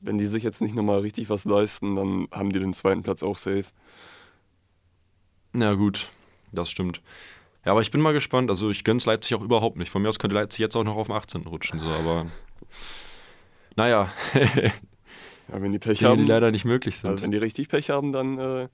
wenn 0.00 0.18
die 0.18 0.26
sich 0.26 0.42
jetzt 0.42 0.60
nicht 0.60 0.74
nochmal 0.74 1.00
richtig 1.00 1.30
was 1.30 1.46
leisten, 1.46 1.96
dann 1.96 2.28
haben 2.30 2.50
die 2.50 2.58
den 2.58 2.74
zweiten 2.74 3.02
Platz 3.02 3.22
auch 3.22 3.38
safe. 3.38 3.64
Na 5.54 5.74
gut, 5.74 6.10
das 6.54 6.70
stimmt. 6.70 7.00
Ja, 7.64 7.72
aber 7.72 7.80
ich 7.80 7.90
bin 7.90 8.00
mal 8.00 8.12
gespannt. 8.12 8.50
Also 8.50 8.70
ich 8.70 8.84
gönn's 8.84 9.06
Leipzig 9.06 9.36
auch 9.36 9.42
überhaupt 9.42 9.76
nicht. 9.76 9.90
Von 9.90 10.02
mir 10.02 10.08
aus 10.08 10.18
könnte 10.18 10.34
Leipzig 10.34 10.60
jetzt 10.60 10.76
auch 10.76 10.84
noch 10.84 10.96
auf 10.96 11.06
dem 11.06 11.16
18. 11.16 11.42
rutschen, 11.42 11.78
so, 11.78 11.86
aber 11.86 12.26
naja. 13.76 14.12
ja, 14.34 14.72
wenn 15.48 15.72
die 15.72 15.78
Pech 15.78 15.98
die, 15.98 16.04
haben. 16.04 16.18
Die 16.18 16.28
leider 16.28 16.50
nicht 16.50 16.64
möglich 16.64 16.98
sind. 16.98 17.10
Also 17.10 17.24
wenn 17.24 17.30
die 17.30 17.38
richtig 17.38 17.68
Pech 17.68 17.90
haben, 17.90 18.12
dann 18.12 18.38
äh, 18.38 18.68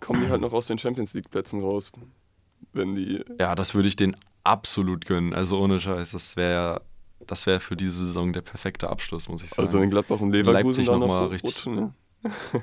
kommen 0.00 0.24
die 0.24 0.30
halt 0.30 0.40
noch 0.40 0.52
aus 0.52 0.66
den 0.66 0.78
Champions 0.78 1.14
League 1.14 1.30
Plätzen 1.30 1.60
raus. 1.60 1.92
Wenn 2.72 2.94
die. 2.94 3.24
Ja, 3.38 3.54
das 3.54 3.74
würde 3.74 3.88
ich 3.88 3.96
denen 3.96 4.16
absolut 4.44 5.06
gönnen. 5.06 5.34
Also 5.34 5.60
ohne 5.60 5.80
Scheiß. 5.80 6.12
Das 6.12 6.36
wäre 6.36 6.52
ja 6.52 6.80
das 7.26 7.46
wäre 7.46 7.60
für 7.60 7.76
diese 7.76 8.06
Saison 8.06 8.32
der 8.32 8.40
perfekte 8.40 8.90
Abschluss, 8.90 9.28
muss 9.28 9.42
ich 9.42 9.50
sagen. 9.50 9.62
Also 9.62 9.80
in 9.80 9.90
Gladbach 9.90 10.20
und 10.20 10.32
Leverkusen 10.32 10.66
Leipzig 10.66 10.86
dann 10.86 11.00
noch 11.00 11.08
mal 11.08 11.26
richtig. 11.26 11.54
Rutschen, 11.54 11.74
ne? 11.74 11.94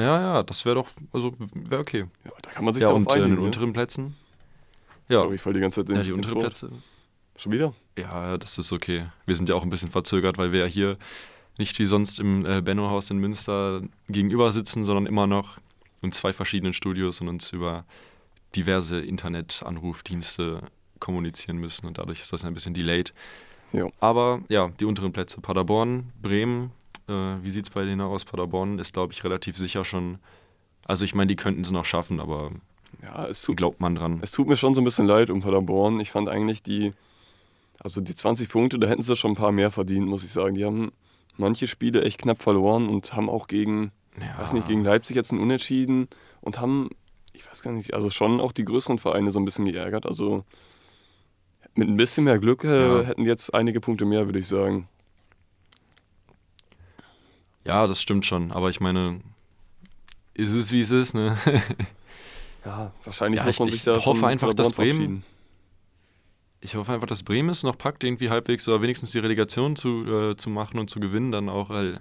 ja, 0.00 0.20
ja, 0.20 0.42
das 0.42 0.64
wäre 0.64 0.76
doch, 0.76 0.90
also 1.12 1.32
wäre 1.54 1.80
okay. 1.80 2.06
Ja, 2.24 2.30
da 2.42 2.50
kann 2.50 2.64
man 2.64 2.74
sich 2.74 2.82
ja, 2.82 2.88
darauf 2.88 3.02
und 3.02 3.10
einigen. 3.12 3.24
in 3.24 3.34
den 3.34 3.40
ne? 3.40 3.46
unteren 3.46 3.72
Plätzen. 3.72 4.16
Ja. 5.08 5.20
Sorry, 5.20 5.36
ich 5.36 5.40
fall 5.40 5.52
die 5.52 5.60
ganze 5.60 5.80
Zeit 5.80 5.90
in 5.90 5.96
Ja, 5.96 6.02
die 6.02 6.12
unteren 6.12 6.40
Plätze. 6.40 6.70
Schon 7.36 7.52
wieder? 7.52 7.74
Ja, 7.98 8.38
das 8.38 8.58
ist 8.58 8.72
okay. 8.72 9.06
Wir 9.26 9.36
sind 9.36 9.48
ja 9.48 9.54
auch 9.54 9.62
ein 9.62 9.70
bisschen 9.70 9.90
verzögert, 9.90 10.38
weil 10.38 10.52
wir 10.52 10.60
ja 10.60 10.66
hier 10.66 10.98
nicht 11.58 11.78
wie 11.78 11.86
sonst 11.86 12.18
im 12.18 12.44
äh, 12.46 12.60
Benno-Haus 12.60 13.10
in 13.10 13.18
Münster 13.18 13.82
gegenüber 14.08 14.52
sitzen, 14.52 14.84
sondern 14.84 15.06
immer 15.06 15.26
noch 15.26 15.58
in 16.02 16.12
zwei 16.12 16.32
verschiedenen 16.32 16.74
Studios 16.74 17.20
und 17.20 17.28
uns 17.28 17.52
über 17.52 17.84
diverse 18.56 19.00
Internetanrufdienste 19.00 20.62
kommunizieren 20.98 21.58
müssen 21.58 21.86
und 21.86 21.98
dadurch 21.98 22.20
ist 22.20 22.32
das 22.32 22.44
ein 22.44 22.54
bisschen 22.54 22.74
delayed. 22.74 23.12
Jo. 23.72 23.92
Aber 24.00 24.42
ja, 24.48 24.68
die 24.80 24.84
unteren 24.84 25.12
Plätze 25.12 25.40
Paderborn, 25.40 26.12
Bremen, 26.20 26.72
äh, 27.10 27.44
wie 27.44 27.50
sieht 27.50 27.66
es 27.66 27.70
bei 27.70 27.84
denen 27.84 28.00
aus? 28.00 28.24
Paderborn 28.24 28.78
ist, 28.78 28.92
glaube 28.92 29.12
ich, 29.12 29.24
relativ 29.24 29.56
sicher 29.56 29.84
schon. 29.84 30.18
Also 30.86 31.04
ich 31.04 31.14
meine, 31.14 31.28
die 31.28 31.36
könnten 31.36 31.60
es 31.60 31.70
noch 31.70 31.84
schaffen, 31.84 32.20
aber 32.20 32.50
ja, 33.02 33.26
es 33.26 33.42
tut, 33.42 33.56
glaubt 33.56 33.80
man 33.80 33.94
dran. 33.94 34.18
Es 34.22 34.30
tut 34.30 34.48
mir 34.48 34.56
schon 34.56 34.74
so 34.74 34.80
ein 34.80 34.84
bisschen 34.84 35.06
leid 35.06 35.30
um 35.30 35.40
Paderborn. 35.40 36.00
Ich 36.00 36.10
fand 36.10 36.28
eigentlich 36.28 36.62
die, 36.62 36.92
also 37.78 38.00
die 38.00 38.14
20 38.14 38.48
Punkte, 38.48 38.78
da 38.78 38.88
hätten 38.88 39.02
sie 39.02 39.16
schon 39.16 39.32
ein 39.32 39.36
paar 39.36 39.52
mehr 39.52 39.70
verdient, 39.70 40.06
muss 40.06 40.24
ich 40.24 40.32
sagen. 40.32 40.54
Die 40.54 40.64
haben 40.64 40.92
manche 41.36 41.66
Spiele 41.66 42.02
echt 42.02 42.22
knapp 42.22 42.42
verloren 42.42 42.88
und 42.88 43.14
haben 43.14 43.28
auch 43.28 43.46
gegen, 43.46 43.92
ja. 44.18 44.38
weiß 44.38 44.52
nicht, 44.52 44.68
gegen 44.68 44.84
Leipzig 44.84 45.16
jetzt 45.16 45.32
ein 45.32 45.40
Unentschieden 45.40 46.08
und 46.40 46.60
haben, 46.60 46.90
ich 47.32 47.48
weiß 47.48 47.62
gar 47.62 47.72
nicht, 47.72 47.94
also 47.94 48.10
schon 48.10 48.40
auch 48.40 48.52
die 48.52 48.64
größeren 48.64 48.98
Vereine 48.98 49.30
so 49.30 49.40
ein 49.40 49.44
bisschen 49.44 49.64
geärgert. 49.64 50.06
Also 50.06 50.44
mit 51.74 51.88
ein 51.88 51.96
bisschen 51.96 52.24
mehr 52.24 52.38
Glück 52.38 52.64
äh, 52.64 52.98
ja. 52.98 53.02
hätten 53.02 53.24
jetzt 53.24 53.54
einige 53.54 53.80
Punkte 53.80 54.04
mehr, 54.04 54.26
würde 54.26 54.38
ich 54.38 54.48
sagen. 54.48 54.88
Ja, 57.64 57.86
das 57.86 58.00
stimmt 58.00 58.26
schon. 58.26 58.52
Aber 58.52 58.70
ich 58.70 58.80
meine, 58.80 59.20
ist 60.34 60.52
es 60.52 60.72
wie 60.72 60.80
es 60.80 60.90
ist, 60.90 61.14
ne? 61.14 61.36
ja, 62.64 62.92
wahrscheinlich 63.04 63.40
ja, 63.40 63.46
muss 63.46 63.58
man 63.58 63.68
ich, 63.68 63.74
sich 63.74 63.84
da 63.84 63.96
Ich 63.96 64.06
hoffe 64.06 64.26
einfach, 64.26 64.54
dass 64.54 64.72
Bremen. 64.72 65.24
Ich 66.62 66.74
hoffe 66.74 66.92
einfach, 66.92 67.06
dass 67.06 67.22
Bremen 67.22 67.48
es 67.50 67.62
noch 67.62 67.78
packt, 67.78 68.04
irgendwie 68.04 68.28
halbwegs 68.28 68.68
oder 68.68 68.82
wenigstens 68.82 69.12
die 69.12 69.18
Relegation 69.18 69.76
zu, 69.76 70.04
äh, 70.04 70.36
zu 70.36 70.50
machen 70.50 70.78
und 70.78 70.90
zu 70.90 71.00
gewinnen, 71.00 71.32
dann 71.32 71.48
auch, 71.48 71.70
weil 71.70 72.00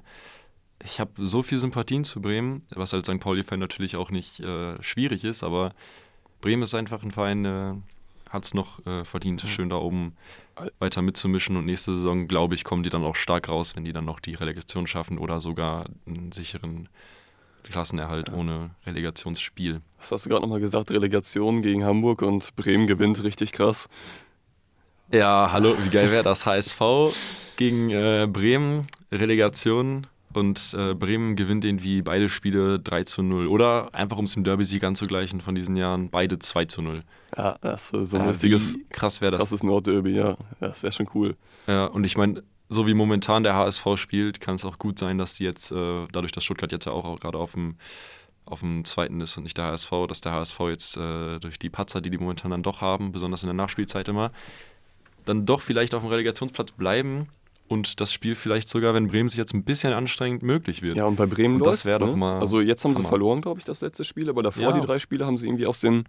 ich 0.84 1.00
habe 1.00 1.12
so 1.18 1.44
viel 1.44 1.60
Sympathien 1.60 2.04
zu 2.04 2.22
Bremen, 2.22 2.64
was 2.72 2.94
als 2.94 3.08
St. 3.08 3.20
Pauli-Fan 3.20 3.60
natürlich 3.60 3.96
auch 3.96 4.12
nicht 4.12 4.42
äh, 4.42 4.82
schwierig 4.82 5.24
ist, 5.24 5.44
aber 5.44 5.74
Bremen 6.42 6.64
ist 6.64 6.76
einfach 6.76 7.04
ein 7.04 7.12
Verein, 7.12 7.46
äh, 7.46 7.74
hat 8.30 8.46
es 8.46 8.54
noch 8.54 8.86
äh, 8.86 9.04
verdient, 9.04 9.42
schön 9.42 9.70
da 9.70 9.78
oben 9.78 10.16
weiter 10.80 11.02
mitzumischen. 11.02 11.58
Und 11.58 11.66
nächste 11.66 11.96
Saison, 11.96 12.28
glaube 12.28 12.56
ich, 12.56 12.64
kommen 12.64 12.84
die 12.84 12.90
dann 12.90 13.04
auch 13.04 13.16
stark 13.16 13.50
raus, 13.50 13.76
wenn 13.76 13.86
die 13.86 13.94
dann 13.94 14.06
noch 14.06 14.20
die 14.20 14.34
Relegation 14.34 14.88
schaffen 14.88 15.18
oder 15.18 15.42
sogar 15.42 15.86
einen 16.06 16.32
sicheren 16.32 16.90
Klassenerhalt 17.64 18.30
ja. 18.30 18.36
ohne 18.36 18.72
Relegationsspiel. 18.86 19.82
Was 19.98 20.12
hast 20.12 20.26
du 20.26 20.30
gerade 20.30 20.42
nochmal 20.42 20.60
gesagt? 20.60 20.92
Relegation 20.92 21.62
gegen 21.62 21.84
Hamburg 21.84 22.22
und 22.22 22.56
Bremen 22.56 22.88
gewinnt 22.88 23.24
richtig 23.24 23.52
krass. 23.52 23.90
Ja, 25.12 25.50
hallo, 25.52 25.76
wie 25.84 25.90
geil 25.90 26.12
wäre 26.12 26.24
das? 26.24 26.46
HSV 26.46 26.80
gegen 27.58 27.90
äh, 27.90 28.28
Bremen, 28.32 28.86
Relegation 29.12 30.08
und 30.34 30.76
äh, 30.78 30.94
Bremen 30.94 31.36
gewinnt 31.36 31.66
irgendwie 31.66 32.02
beide 32.02 32.30
Spiele 32.30 32.80
3 32.80 33.04
zu 33.04 33.24
0. 33.24 33.48
Oder 33.48 33.94
einfach 33.94 34.18
um 34.18 34.26
es 34.26 34.36
im 34.36 34.44
Derby-Sieg 34.44 34.84
anzugleichen 34.84 35.42
von 35.42 35.56
diesen 35.56 35.76
Jahren, 35.76 36.10
beide 36.10 36.40
2 36.40 36.66
zu 36.66 36.82
0. 36.82 37.04
Ja, 37.36 37.58
das 37.62 37.92
ist 37.92 38.12
so 38.12 38.18
ein 38.18 38.24
ja, 38.24 38.30
richtiges, 38.30 38.78
krass 38.90 39.22
wäre 39.22 39.32
das. 39.32 39.40
krasses 39.40 39.64
Nordderby, 39.64 40.12
ja. 40.12 40.36
Das 40.60 40.84
wäre 40.84 40.92
schon 40.92 41.10
cool. 41.14 41.36
Ja, 41.68 41.86
und 41.86 42.04
ich 42.04 42.18
meine, 42.18 42.44
so 42.70 42.86
wie 42.86 42.94
momentan 42.94 43.44
der 43.44 43.56
HSV 43.56 43.86
spielt, 43.96 44.40
kann 44.40 44.56
es 44.56 44.66
auch 44.66 44.78
gut 44.78 45.00
sein, 45.00 45.18
dass 45.18 45.36
die 45.36 45.44
jetzt, 45.44 45.72
äh, 45.72 46.08
dadurch, 46.12 46.32
dass 46.32 46.44
Stuttgart 46.44 46.72
jetzt 46.72 46.86
ja 46.86 46.92
auch 46.92 47.20
gerade 47.20 47.38
auf 47.38 47.54
dem, 47.54 47.76
auf 48.46 48.60
dem 48.60 48.86
zweiten 48.86 49.22
ist 49.22 49.38
und 49.38 49.44
nicht 49.44 49.58
der 49.58 49.66
HSV, 49.66 49.92
dass 50.08 50.22
der 50.22 50.34
HSV 50.34 50.60
jetzt 50.70 50.98
äh, 50.98 51.40
durch 51.40 51.58
die 51.58 51.70
Patzer, 51.70 52.02
die 52.02 52.12
die 52.12 52.18
momentan 52.18 52.52
dann 52.52 52.64
doch 52.64 52.82
haben, 52.82 53.12
besonders 53.12 53.44
in 53.44 53.48
der 53.48 53.56
Nachspielzeit 53.56 54.08
immer, 54.08 54.32
dann 55.26 55.46
doch 55.46 55.62
vielleicht 55.62 55.96
auf 55.96 56.04
dem 56.04 56.10
Relegationsplatz 56.10 56.72
bleiben 56.72 57.28
und 57.70 58.02
das 58.02 58.12
Spiel 58.12 58.36
vielleicht 58.36 58.68
sogar, 58.68 58.94
wenn 58.94 59.08
Bremen 59.08 59.30
sich 59.30 59.38
jetzt 59.38 59.54
ein 59.54 59.64
bisschen 59.64 59.94
anstrengend 59.94 60.42
möglich 60.42 60.82
wird. 60.82 60.98
Ja, 60.98 61.06
und 61.06 61.16
bei 61.16 61.28
Bremen 61.28 61.56
und 61.62 61.66
das 61.66 61.86
wäre 61.86 62.00
ne? 62.00 62.08
doch 62.08 62.16
mal. 62.16 62.40
Also 62.40 62.62
jetzt 62.62 62.84
haben 62.84 62.96
Hammer. 62.96 63.04
sie 63.04 63.10
verloren, 63.10 63.42
glaube 63.42 63.60
ich, 63.60 63.66
das 63.66 63.82
letzte 63.82 64.04
Spiel, 64.04 64.30
aber 64.30 64.44
davor 64.44 64.64
ja. 64.64 64.72
die 64.74 64.82
drei 64.82 64.98
Spiele 64.98 65.26
haben 65.26 65.38
sie 65.38 65.48
irgendwie 65.48 65.68
aus 65.68 65.80
den 65.80 66.04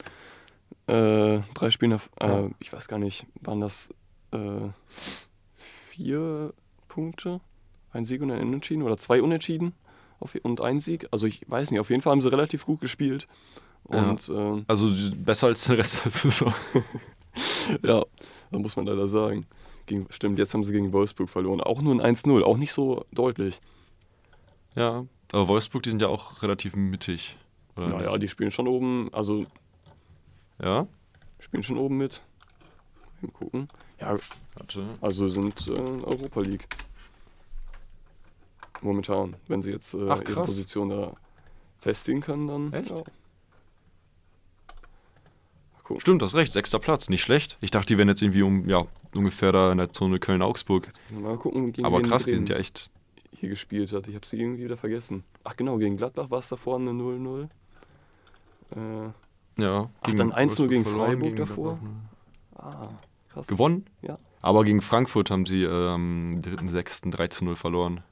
äh, 0.86 1.40
drei 1.54 1.70
Spielen, 1.70 1.92
äh, 1.92 1.98
ja. 2.26 2.48
ich 2.58 2.72
weiß 2.72 2.88
gar 2.88 2.98
nicht, 2.98 3.26
waren 3.42 3.60
das 3.60 3.90
äh, 4.32 4.38
vier 5.54 6.54
Punkte, 6.88 7.40
ein 7.92 8.06
Sieg 8.06 8.22
und 8.22 8.30
ein 8.30 8.40
Unentschieden 8.40 8.82
oder 8.82 8.96
zwei 8.96 9.20
Unentschieden 9.20 9.74
und 10.42 10.60
ein 10.62 10.80
Sieg. 10.80 11.08
Also 11.10 11.26
ich 11.26 11.42
weiß 11.46 11.70
nicht, 11.70 11.80
auf 11.80 11.90
jeden 11.90 12.00
Fall 12.00 12.12
haben 12.12 12.22
sie 12.22 12.30
relativ 12.30 12.64
gut 12.64 12.80
gespielt. 12.80 13.26
Und, 13.84 14.28
ja. 14.28 14.56
äh, 14.56 14.62
also 14.66 14.90
besser 15.16 15.48
als 15.48 15.64
der 15.64 15.78
Rest 15.78 16.04
der 16.04 16.10
Saison. 16.10 16.54
ja, 17.82 18.02
da 18.50 18.58
muss 18.58 18.76
man 18.76 18.86
leider 18.86 19.08
sagen. 19.08 19.46
Gegen, 19.86 20.06
stimmt, 20.10 20.38
jetzt 20.38 20.54
haben 20.54 20.64
sie 20.64 20.72
gegen 20.72 20.92
Wolfsburg 20.92 21.28
verloren. 21.30 21.60
Auch 21.60 21.82
nur 21.82 21.94
ein 21.94 22.16
1-0, 22.16 22.42
auch 22.42 22.56
nicht 22.56 22.72
so 22.72 23.04
deutlich. 23.12 23.60
Ja, 24.74 25.04
aber 25.32 25.48
Wolfsburg, 25.48 25.82
die 25.82 25.90
sind 25.90 26.02
ja 26.02 26.08
auch 26.08 26.42
relativ 26.42 26.76
mittig. 26.76 27.36
Oder 27.76 27.88
naja, 27.88 28.10
nicht? 28.12 28.22
die 28.22 28.28
spielen 28.28 28.50
schon 28.50 28.68
oben, 28.68 29.08
also. 29.12 29.46
Ja? 30.62 30.86
Spielen 31.38 31.62
schon 31.62 31.78
oben 31.78 31.96
mit. 31.96 32.22
Mal 33.20 33.30
gucken. 33.32 33.68
Ja, 34.00 34.16
Warte. 34.54 34.84
also 35.00 35.28
sind 35.28 35.66
äh, 35.68 35.80
Europa 35.80 36.40
League. 36.40 36.66
Momentan. 38.80 39.36
Wenn 39.46 39.62
sie 39.62 39.70
jetzt 39.70 39.94
äh, 39.94 40.08
Ach, 40.08 40.20
ihre 40.22 40.42
Position 40.42 40.88
da 40.88 41.14
festigen 41.78 42.20
können, 42.20 42.48
dann. 42.48 42.72
Echt? 42.72 42.90
Ja. 42.90 43.02
Stimmt, 45.98 46.22
das 46.22 46.34
recht. 46.34 46.52
Sechster 46.52 46.78
Platz, 46.78 47.08
nicht 47.08 47.22
schlecht. 47.22 47.56
Ich 47.60 47.70
dachte, 47.70 47.86
die 47.86 47.98
wären 47.98 48.08
jetzt 48.08 48.22
irgendwie 48.22 48.42
um, 48.42 48.68
ja, 48.68 48.86
ungefähr 49.14 49.52
da 49.52 49.72
in 49.72 49.78
der 49.78 49.92
Zone 49.92 50.18
Köln-Augsburg. 50.18 50.88
Mal 51.10 51.36
gucken, 51.36 51.72
gegen 51.72 51.86
Aber 51.86 52.02
krass, 52.02 52.26
die 52.26 52.34
sind 52.34 52.48
ja 52.48 52.56
echt. 52.56 52.90
Hier 53.32 53.48
gespielt 53.48 53.92
hat. 53.92 54.06
Ich 54.08 54.14
habe 54.14 54.26
sie 54.26 54.38
irgendwie 54.38 54.64
wieder 54.64 54.76
vergessen. 54.76 55.24
Ach 55.44 55.56
genau, 55.56 55.78
gegen 55.78 55.96
Gladbach 55.96 56.30
war 56.30 56.40
es 56.40 56.48
davor 56.48 56.78
eine 56.78 56.90
0-0. 56.90 57.48
Äh, 58.76 59.62
ja. 59.62 59.90
Ach, 60.00 60.14
dann 60.14 60.32
1-0 60.32 60.68
gegen 60.68 60.84
Freiburg 60.84 61.20
gegen 61.20 61.36
davor. 61.36 61.78
Gladbach, 61.78 61.82
ne? 61.82 62.08
Ah, 62.56 62.88
krass. 63.28 63.46
Gewonnen? 63.46 63.86
Ja. 64.02 64.18
Aber 64.42 64.64
gegen 64.64 64.80
Frankfurt 64.80 65.30
haben 65.30 65.46
sie 65.46 65.66
am 65.66 66.32
ähm, 66.32 66.42
3.6. 66.42 67.12
13-0 67.14 67.56
verloren. 67.56 68.02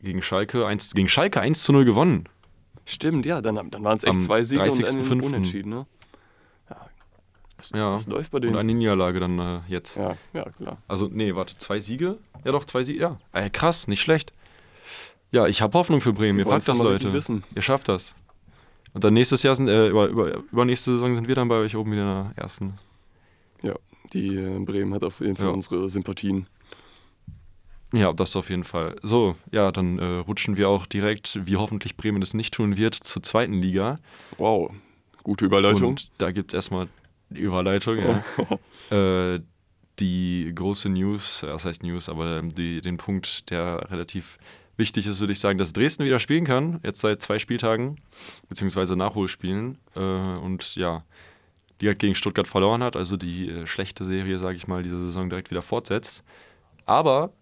Gegen 0.00 0.22
Schalke 0.22 0.66
1, 0.66 0.94
gegen 0.94 1.08
Schalke 1.08 1.40
1 1.40 1.68
0 1.68 1.84
gewonnen. 1.84 2.28
Stimmt, 2.88 3.26
ja, 3.26 3.40
dann, 3.40 3.56
dann 3.70 3.84
waren 3.84 3.96
es 3.96 4.04
echt 4.04 4.14
Am 4.14 4.20
zwei 4.20 4.42
Siege 4.42 4.62
und 4.62 5.12
ein 5.12 5.20
Unentschieden, 5.20 5.70
ne? 5.70 5.86
Ja. 6.70 6.76
Das, 7.56 7.70
ja. 7.70 7.92
das 7.92 8.06
läuft 8.06 8.30
bei 8.30 8.38
denen. 8.38 8.54
Und 8.54 8.60
eine 8.60 8.72
Niederlage 8.72 9.18
dann 9.18 9.38
äh, 9.40 9.60
jetzt. 9.66 9.96
Ja, 9.96 10.16
ja, 10.32 10.44
klar. 10.50 10.78
Also, 10.86 11.08
nee, 11.12 11.34
warte, 11.34 11.58
zwei 11.58 11.80
Siege? 11.80 12.18
Ja, 12.44 12.52
doch, 12.52 12.64
zwei 12.64 12.84
Siege, 12.84 13.00
ja. 13.00 13.18
Äh, 13.32 13.50
krass, 13.50 13.88
nicht 13.88 14.00
schlecht. 14.00 14.32
Ja, 15.32 15.48
ich 15.48 15.62
habe 15.62 15.76
Hoffnung 15.76 16.00
für 16.00 16.12
Bremen. 16.12 16.38
Ihr 16.38 16.44
packt 16.44 16.68
das, 16.68 16.78
Leute. 16.78 17.10
Ihr 17.54 17.62
schafft 17.62 17.88
das. 17.88 18.14
Und 18.94 19.02
dann 19.02 19.14
nächstes 19.14 19.42
Jahr 19.42 19.56
sind, 19.56 19.68
äh, 19.68 19.88
über, 19.88 20.06
über, 20.06 20.36
übernächste 20.52 20.92
Saison 20.92 21.16
sind 21.16 21.26
wir 21.26 21.34
dann 21.34 21.48
bei 21.48 21.56
euch 21.56 21.76
oben 21.76 21.90
wieder 21.92 22.02
in 22.02 22.34
der 22.34 22.42
ersten. 22.42 22.78
Ja, 23.62 23.74
die 24.12 24.36
äh, 24.36 24.58
Bremen 24.60 24.94
hat 24.94 25.02
auf 25.02 25.20
jeden 25.20 25.36
Fall 25.36 25.46
ja. 25.46 25.52
unsere 25.52 25.88
Sympathien. 25.88 26.46
Ja, 27.96 28.12
das 28.12 28.36
auf 28.36 28.50
jeden 28.50 28.64
Fall. 28.64 28.96
So, 29.02 29.36
ja, 29.50 29.72
dann 29.72 29.98
äh, 29.98 30.04
rutschen 30.04 30.58
wir 30.58 30.68
auch 30.68 30.84
direkt, 30.84 31.38
wie 31.46 31.56
hoffentlich 31.56 31.96
Bremen 31.96 32.20
es 32.20 32.34
nicht 32.34 32.52
tun 32.52 32.76
wird, 32.76 32.94
zur 32.94 33.22
zweiten 33.22 33.54
Liga. 33.54 33.98
Wow, 34.36 34.70
gute 35.22 35.46
Überleitung. 35.46 35.90
Und 35.90 36.10
da 36.18 36.30
gibt 36.30 36.52
es 36.52 36.54
erstmal 36.54 36.88
die 37.30 37.40
Überleitung, 37.40 37.96
ja. 37.98 38.22
äh, 39.34 39.40
die 39.98 40.52
große 40.54 40.90
News, 40.90 41.42
was 41.42 41.64
heißt 41.64 41.82
News, 41.82 42.10
aber 42.10 42.42
die, 42.42 42.82
den 42.82 42.98
Punkt, 42.98 43.50
der 43.50 43.90
relativ 43.90 44.36
wichtig 44.76 45.06
ist, 45.06 45.20
würde 45.20 45.32
ich 45.32 45.40
sagen, 45.40 45.56
dass 45.56 45.72
Dresden 45.72 46.04
wieder 46.04 46.20
spielen 46.20 46.44
kann, 46.44 46.80
jetzt 46.84 47.00
seit 47.00 47.22
zwei 47.22 47.38
Spieltagen, 47.38 47.96
beziehungsweise 48.50 48.94
Nachholspielen. 48.94 49.78
Äh, 49.94 50.00
und 50.00 50.76
ja, 50.76 51.02
die 51.80 51.88
halt 51.88 51.98
gegen 51.98 52.14
Stuttgart 52.14 52.46
verloren 52.46 52.82
hat, 52.82 52.94
also 52.94 53.16
die 53.16 53.48
äh, 53.48 53.66
schlechte 53.66 54.04
Serie, 54.04 54.38
sage 54.38 54.56
ich 54.56 54.66
mal, 54.66 54.82
diese 54.82 55.00
Saison 55.00 55.30
direkt 55.30 55.50
wieder 55.50 55.62
fortsetzt. 55.62 56.24
Aber 56.84 57.32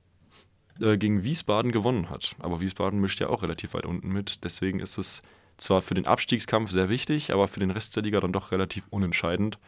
äh, 0.81 0.97
gegen 0.97 1.25
Wiesbaden 1.25 1.73
gewonnen 1.73 2.11
hat. 2.11 2.35
Aber 2.39 2.61
Wiesbaden 2.61 3.01
mischt 3.01 3.21
ja 3.21 3.29
auch 3.29 3.43
relativ 3.43 3.75
weit 3.75 3.87
unten 3.87 4.09
mit. 4.09 4.45
Deswegen 4.45 4.81
ist 4.81 4.99
es 4.99 5.23
zwar 5.57 5.83
für 5.83 5.95
den 5.95 6.07
Abstiegskampf 6.07 6.71
sehr 6.71 6.89
wichtig, 6.89 7.33
aber 7.33 7.49
für 7.49 7.61
den 7.61 7.71
Rest 7.71 7.95
der 7.97 8.03
Liga 8.03 8.21
dann 8.21 8.33
doch 8.33 8.53
relativ 8.53 8.85
unentscheidend. 8.91 9.59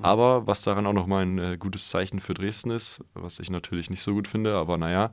Aber 0.00 0.46
was 0.46 0.62
daran 0.62 0.86
auch 0.86 0.92
nochmal 0.92 1.24
ein 1.24 1.38
äh, 1.38 1.56
gutes 1.58 1.88
Zeichen 1.88 2.20
für 2.20 2.34
Dresden 2.34 2.70
ist, 2.70 3.00
was 3.14 3.38
ich 3.38 3.50
natürlich 3.50 3.90
nicht 3.90 4.02
so 4.02 4.12
gut 4.12 4.26
finde, 4.26 4.56
aber 4.56 4.76
naja, 4.76 5.12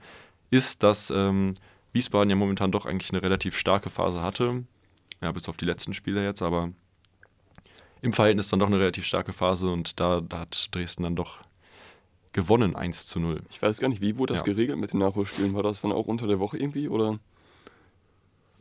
ist, 0.49 0.83
dass 0.83 1.11
ähm, 1.11 1.53
Wiesbaden 1.93 2.29
ja 2.29 2.35
momentan 2.35 2.71
doch 2.71 2.85
eigentlich 2.85 3.11
eine 3.11 3.21
relativ 3.21 3.57
starke 3.57 3.89
Phase 3.89 4.21
hatte. 4.21 4.63
Ja, 5.21 5.31
bis 5.31 5.47
auf 5.47 5.57
die 5.57 5.65
letzten 5.65 5.93
Spiele 5.93 6.23
jetzt, 6.23 6.41
aber 6.41 6.71
im 8.01 8.13
Verhältnis 8.13 8.49
dann 8.49 8.59
doch 8.59 8.67
eine 8.67 8.79
relativ 8.79 9.05
starke 9.05 9.33
Phase 9.33 9.69
und 9.69 9.99
da, 9.99 10.21
da 10.21 10.39
hat 10.39 10.69
Dresden 10.71 11.03
dann 11.03 11.15
doch 11.15 11.39
gewonnen 12.33 12.75
1 12.75 13.07
zu 13.07 13.19
0. 13.19 13.41
Ich 13.49 13.61
weiß 13.61 13.79
gar 13.79 13.89
nicht, 13.89 14.01
wie 14.01 14.17
wurde 14.17 14.33
das 14.33 14.41
ja. 14.41 14.53
geregelt 14.53 14.79
mit 14.79 14.93
den 14.93 14.99
Nachholspielen? 14.99 15.53
War 15.53 15.63
das 15.63 15.81
dann 15.81 15.91
auch 15.91 16.07
unter 16.07 16.27
der 16.27 16.39
Woche 16.39 16.57
irgendwie 16.57 16.87
oder? 16.87 17.19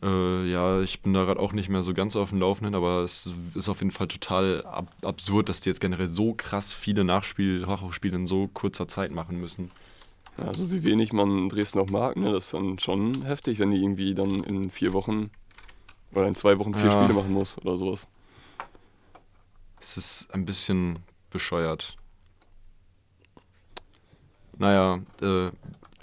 Äh, 0.03 0.51
ja, 0.51 0.81
ich 0.81 1.03
bin 1.03 1.13
da 1.13 1.25
gerade 1.25 1.41
auch 1.41 1.53
nicht 1.53 1.69
mehr 1.69 1.83
so 1.83 1.93
ganz 1.93 2.17
auf 2.17 2.31
dem 2.31 2.41
Laufenden, 2.41 2.75
aber 2.75 3.03
es 3.03 3.31
ist 3.55 3.69
auf 3.69 3.81
jeden 3.81 3.91
Fall 3.91 4.09
total 4.09 4.65
ab 4.65 4.91
absurd, 5.03 5.49
dass 5.49 5.61
die 5.61 5.69
jetzt 5.69 5.81
generell 5.81 6.09
so 6.09 6.33
krass 6.35 6.73
viele 6.73 7.05
Nachspiel 7.05 7.61
Nachholspiele 7.61 8.17
in 8.17 8.27
so 8.27 8.49
kurzer 8.49 8.89
Zeit 8.89 9.11
machen 9.13 9.39
müssen. 9.39 9.71
Ja, 10.39 10.47
also 10.47 10.73
wie 10.73 10.85
wenig 10.85 11.13
man 11.13 11.51
Dresden 11.51 11.81
auch 11.81 11.91
mag, 11.91 12.17
ne? 12.17 12.33
das 12.33 12.47
ist 12.47 12.55
dann 12.55 12.79
schon 12.79 13.25
heftig, 13.25 13.59
wenn 13.59 13.73
die 13.73 13.83
irgendwie 13.83 14.15
dann 14.15 14.43
in 14.45 14.71
vier 14.71 14.95
Wochen 14.95 15.31
oder 16.13 16.27
in 16.27 16.35
zwei 16.35 16.59
Wochen 16.59 16.75
vier 16.75 16.87
ja. 16.87 16.93
Spiele 16.93 17.13
machen 17.13 17.33
muss 17.33 17.59
oder 17.59 17.77
sowas. 17.77 18.09
Es 19.81 19.99
ist 19.99 20.29
ein 20.33 20.47
bisschen 20.47 21.01
bescheuert. 21.31 21.97
Naja, 24.61 25.01
äh, 25.23 25.51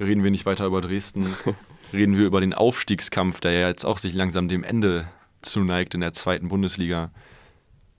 reden 0.04 0.24
wir 0.24 0.32
nicht 0.32 0.48
weiter 0.48 0.66
über 0.66 0.82
Dresden. 0.82 1.28
reden 1.94 2.18
wir 2.18 2.26
über 2.26 2.42
den 2.42 2.56
Aufstiegskampf, 2.56 3.40
der 3.40 3.52
ja 3.52 3.68
jetzt 3.68 3.86
auch 3.86 4.00
sich 4.00 4.16
langsam 4.16 4.48
dem 4.48 4.64
Ende 4.64 5.08
zuneigt 5.44 5.94
in 5.94 6.02
der 6.02 6.12
zweiten 6.12 6.48
Bundesliga. 6.48 7.12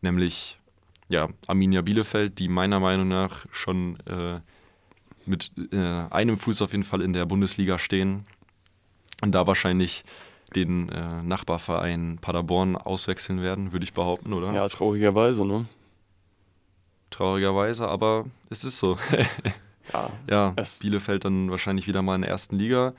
Nämlich 0.02 0.58
ja, 1.08 1.28
Arminia 1.46 1.82
Bielefeld, 1.82 2.40
die 2.40 2.48
meiner 2.48 2.80
Meinung 2.80 3.06
nach 3.06 3.46
schon 3.52 4.00
äh, 4.06 4.40
mit 5.26 5.52
äh, 5.70 5.76
einem 6.10 6.38
Fuß 6.38 6.60
auf 6.62 6.72
jeden 6.72 6.82
Fall 6.82 7.02
in 7.02 7.12
der 7.12 7.24
Bundesliga 7.24 7.78
stehen 7.78 8.26
und 9.22 9.32
da 9.36 9.46
wahrscheinlich 9.46 10.04
den 10.56 10.88
äh, 10.88 11.22
Nachbarverein 11.22 12.18
Paderborn 12.20 12.74
auswechseln 12.74 13.42
werden, 13.42 13.72
würde 13.72 13.84
ich 13.84 13.92
behaupten, 13.92 14.32
oder? 14.32 14.52
Ja, 14.52 14.68
traurigerweise, 14.68 15.46
ne? 15.46 15.66
Traurigerweise, 17.10 17.86
aber 17.86 18.26
es 18.50 18.64
ist 18.64 18.78
so. 18.78 18.96
Ja, 19.92 20.10
ja 20.30 20.54
Bielefeld 20.80 21.24
dann 21.24 21.50
wahrscheinlich 21.50 21.86
wieder 21.86 22.02
mal 22.02 22.14
in 22.14 22.22
der 22.22 22.30
ersten 22.30 22.56
Liga. 22.56 22.94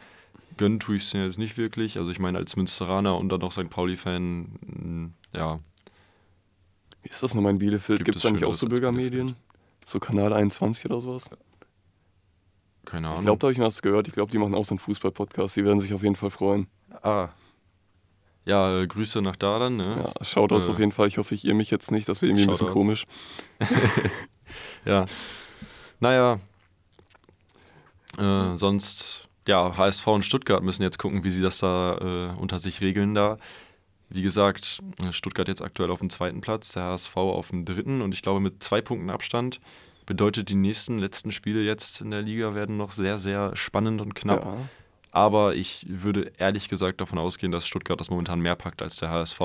Gönnen 0.57 0.79
tue 0.79 0.97
ich 0.97 1.03
es 1.03 1.13
jetzt 1.13 1.39
nicht 1.39 1.57
wirklich. 1.57 1.97
Also 1.97 2.11
ich 2.11 2.19
meine, 2.19 2.37
als 2.37 2.55
Münsteraner 2.55 3.17
und 3.17 3.29
dann 3.29 3.41
auch 3.43 3.51
St. 3.51 3.69
Pauli-Fan, 3.69 4.41
mm, 4.41 5.13
ja. 5.33 5.59
Wie 7.01 7.09
ist 7.09 7.23
das 7.23 7.33
nochmal 7.33 7.53
in 7.53 7.59
Bielefeld? 7.59 8.03
Gibt 8.03 8.17
es 8.17 8.23
da 8.23 8.31
nicht 8.31 8.43
auch 8.43 8.53
so 8.53 8.67
Bürgermedien? 8.67 9.35
So 9.85 9.99
Kanal 9.99 10.33
21 10.33 10.85
oder 10.85 10.99
sowas? 10.99 11.29
Keine 12.85 13.07
Ahnung. 13.07 13.19
Ich 13.19 13.25
glaube, 13.25 13.39
da 13.39 13.45
habe 13.45 13.53
ich 13.53 13.59
mal 13.59 13.65
was 13.65 13.81
gehört. 13.81 14.07
Ich 14.07 14.13
glaube, 14.13 14.31
die 14.31 14.37
machen 14.37 14.55
auch 14.55 14.65
so 14.65 14.71
einen 14.71 14.79
Fußball-Podcast. 14.79 15.55
Die 15.55 15.63
werden 15.63 15.79
sich 15.79 15.93
auf 15.93 16.03
jeden 16.03 16.15
Fall 16.15 16.29
freuen. 16.29 16.67
Ah. 17.01 17.29
Ja, 18.45 18.79
äh, 18.79 18.87
Grüße 18.87 19.21
nach 19.21 19.35
da 19.35 19.59
dann. 19.59 19.77
Ne? 19.77 20.03
Ja, 20.03 20.25
Shoutouts 20.25 20.67
äh, 20.67 20.71
auf 20.71 20.79
jeden 20.79 20.91
Fall. 20.91 21.07
Ich 21.07 21.17
hoffe, 21.17 21.35
ich 21.35 21.45
ihr 21.45 21.53
mich 21.53 21.69
jetzt 21.69 21.91
nicht. 21.91 22.09
Das 22.09 22.21
wäre 22.21 22.31
irgendwie 22.31 22.45
Shoutouts. 22.45 22.61
ein 22.61 22.65
bisschen 22.65 22.73
komisch. 22.73 23.05
ja. 24.85 25.05
Naja. 25.99 26.39
Äh, 28.19 28.57
sonst, 28.57 29.27
ja, 29.47 29.77
HSV 29.77 30.07
und 30.07 30.25
Stuttgart 30.25 30.63
müssen 30.63 30.83
jetzt 30.83 30.99
gucken, 30.99 31.23
wie 31.23 31.31
sie 31.31 31.41
das 31.41 31.59
da 31.59 31.97
äh, 32.35 32.39
unter 32.39 32.59
sich 32.59 32.81
regeln 32.81 33.15
da. 33.15 33.37
Wie 34.09 34.23
gesagt, 34.23 34.81
Stuttgart 35.11 35.47
jetzt 35.47 35.61
aktuell 35.61 35.91
auf 35.91 35.99
dem 35.99 36.09
zweiten 36.09 36.41
Platz, 36.41 36.71
der 36.71 36.83
HSV 36.83 37.15
auf 37.15 37.49
dem 37.49 37.65
dritten 37.65 38.01
und 38.01 38.13
ich 38.13 38.23
glaube 38.23 38.39
mit 38.39 38.63
zwei 38.63 38.81
Punkten 38.81 39.11
Abstand 39.11 39.59
bedeutet, 40.07 40.49
die 40.49 40.55
nächsten 40.55 40.97
letzten 40.97 41.31
Spiele 41.31 41.61
jetzt 41.61 42.01
in 42.01 42.09
der 42.09 42.23
Liga 42.23 42.55
werden 42.55 42.77
noch 42.77 42.89
sehr, 42.89 43.19
sehr 43.19 43.55
spannend 43.55 44.01
und 44.01 44.15
knapp. 44.15 44.43
Ja. 44.43 44.57
Aber 45.11 45.55
ich 45.55 45.85
würde 45.87 46.31
ehrlich 46.37 46.67
gesagt 46.67 47.01
davon 47.01 47.19
ausgehen, 47.19 47.51
dass 47.51 47.67
Stuttgart 47.67 47.99
das 47.99 48.09
momentan 48.09 48.39
mehr 48.39 48.55
packt 48.55 48.81
als 48.81 48.97
der 48.97 49.11
HSV. 49.11 49.39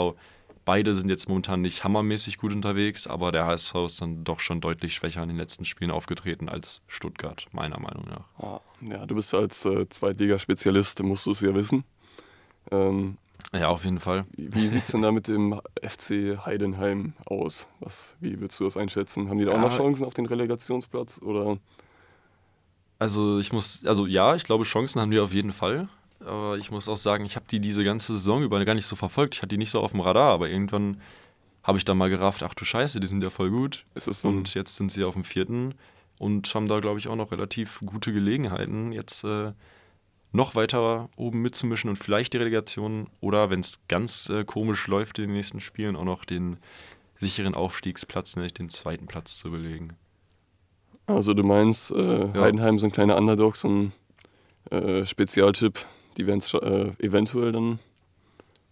Beide 0.64 0.94
sind 0.94 1.10
jetzt 1.10 1.28
momentan 1.28 1.60
nicht 1.60 1.84
hammermäßig 1.84 2.38
gut 2.38 2.52
unterwegs, 2.52 3.06
aber 3.06 3.32
der 3.32 3.46
HSV 3.46 3.74
ist 3.86 4.00
dann 4.00 4.24
doch 4.24 4.40
schon 4.40 4.60
deutlich 4.60 4.94
schwächer 4.94 5.22
in 5.22 5.28
den 5.28 5.36
letzten 5.36 5.64
Spielen 5.64 5.90
aufgetreten 5.90 6.48
als 6.48 6.82
Stuttgart, 6.88 7.44
meiner 7.52 7.78
Meinung 7.78 8.06
nach. 8.08 8.60
Ja, 8.80 9.04
du 9.04 9.14
bist 9.14 9.34
als 9.34 9.64
äh, 9.66 9.88
Zweitligaspezialist, 9.88 11.02
musst 11.02 11.26
du 11.26 11.32
es 11.32 11.40
ja 11.42 11.54
wissen. 11.54 11.84
Ähm, 12.70 13.18
ja, 13.52 13.68
auf 13.68 13.84
jeden 13.84 14.00
Fall. 14.00 14.26
Wie, 14.36 14.68
sieht 14.68 14.84
es 14.84 14.90
denn 14.90 15.02
da 15.02 15.12
mit 15.12 15.28
dem 15.28 15.60
FC 15.82 16.38
Heidenheim 16.44 17.12
aus? 17.26 17.68
Was, 17.80 18.16
wie 18.20 18.40
würdest 18.40 18.58
du 18.60 18.64
das 18.64 18.76
einschätzen? 18.76 19.28
Haben 19.28 19.38
die 19.38 19.44
da 19.44 19.52
auch 19.52 19.56
ja, 19.56 19.62
noch 19.62 19.76
Chancen 19.76 20.04
auf 20.04 20.14
den 20.14 20.26
Relegationsplatz? 20.26 21.20
Oder? 21.22 21.58
Also 22.98 23.38
ich 23.38 23.52
muss, 23.52 23.84
also 23.84 24.06
ja, 24.06 24.34
ich 24.34 24.44
glaube, 24.44 24.64
Chancen 24.64 25.00
haben 25.00 25.10
die 25.10 25.18
auf 25.18 25.32
jeden 25.32 25.52
Fall. 25.52 25.88
Aber 26.24 26.56
ich 26.58 26.70
muss 26.70 26.88
auch 26.88 26.96
sagen, 26.96 27.24
ich 27.24 27.36
habe 27.36 27.46
die 27.50 27.60
diese 27.60 27.84
ganze 27.84 28.14
Saison 28.14 28.42
über 28.42 28.64
gar 28.64 28.74
nicht 28.74 28.86
so 28.86 28.96
verfolgt. 28.96 29.34
Ich 29.34 29.42
hatte 29.42 29.48
die 29.48 29.58
nicht 29.58 29.70
so 29.70 29.80
auf 29.80 29.92
dem 29.92 30.00
Radar, 30.00 30.32
aber 30.32 30.48
irgendwann 30.48 31.00
habe 31.62 31.78
ich 31.78 31.84
dann 31.84 31.98
mal 31.98 32.10
gerafft, 32.10 32.42
ach 32.42 32.54
du 32.54 32.64
Scheiße, 32.64 33.00
die 33.00 33.06
sind 33.06 33.22
ja 33.22 33.30
voll 33.30 33.50
gut. 33.50 33.84
So 33.94 34.28
und 34.28 34.54
jetzt 34.54 34.76
sind 34.76 34.92
sie 34.92 35.04
auf 35.04 35.14
dem 35.14 35.24
vierten 35.24 35.74
und 36.18 36.54
haben 36.54 36.68
da, 36.68 36.80
glaube 36.80 36.98
ich, 36.98 37.08
auch 37.08 37.16
noch 37.16 37.32
relativ 37.32 37.80
gute 37.84 38.12
Gelegenheiten, 38.12 38.92
jetzt 38.92 39.24
äh, 39.24 39.52
noch 40.32 40.54
weiter 40.54 41.08
oben 41.16 41.42
mitzumischen 41.42 41.88
und 41.88 41.96
vielleicht 41.96 42.32
die 42.32 42.38
Relegation 42.38 43.08
oder, 43.20 43.50
wenn 43.50 43.60
es 43.60 43.78
ganz 43.88 44.28
äh, 44.28 44.44
komisch 44.44 44.86
läuft 44.88 45.18
in 45.18 45.26
den 45.26 45.34
nächsten 45.34 45.60
Spielen, 45.60 45.96
auch 45.96 46.04
noch 46.04 46.24
den 46.24 46.58
sicheren 47.18 47.54
Aufstiegsplatz, 47.54 48.36
nämlich 48.36 48.52
den 48.54 48.68
zweiten 48.68 49.06
Platz 49.06 49.38
zu 49.38 49.50
belegen. 49.50 49.94
Also 51.06 51.34
du 51.34 51.42
meinst, 51.44 51.90
äh, 51.92 52.26
ja. 52.26 52.34
Heidenheim 52.34 52.78
sind 52.78 52.92
kleine 52.92 53.16
Underdogs 53.16 53.64
und 53.64 53.92
äh, 54.70 55.06
Spezialtipp, 55.06 55.86
die 56.16 56.26
werden 56.26 56.38
es 56.38 56.52
äh, 56.54 56.92
eventuell 56.98 57.52
dann, 57.52 57.78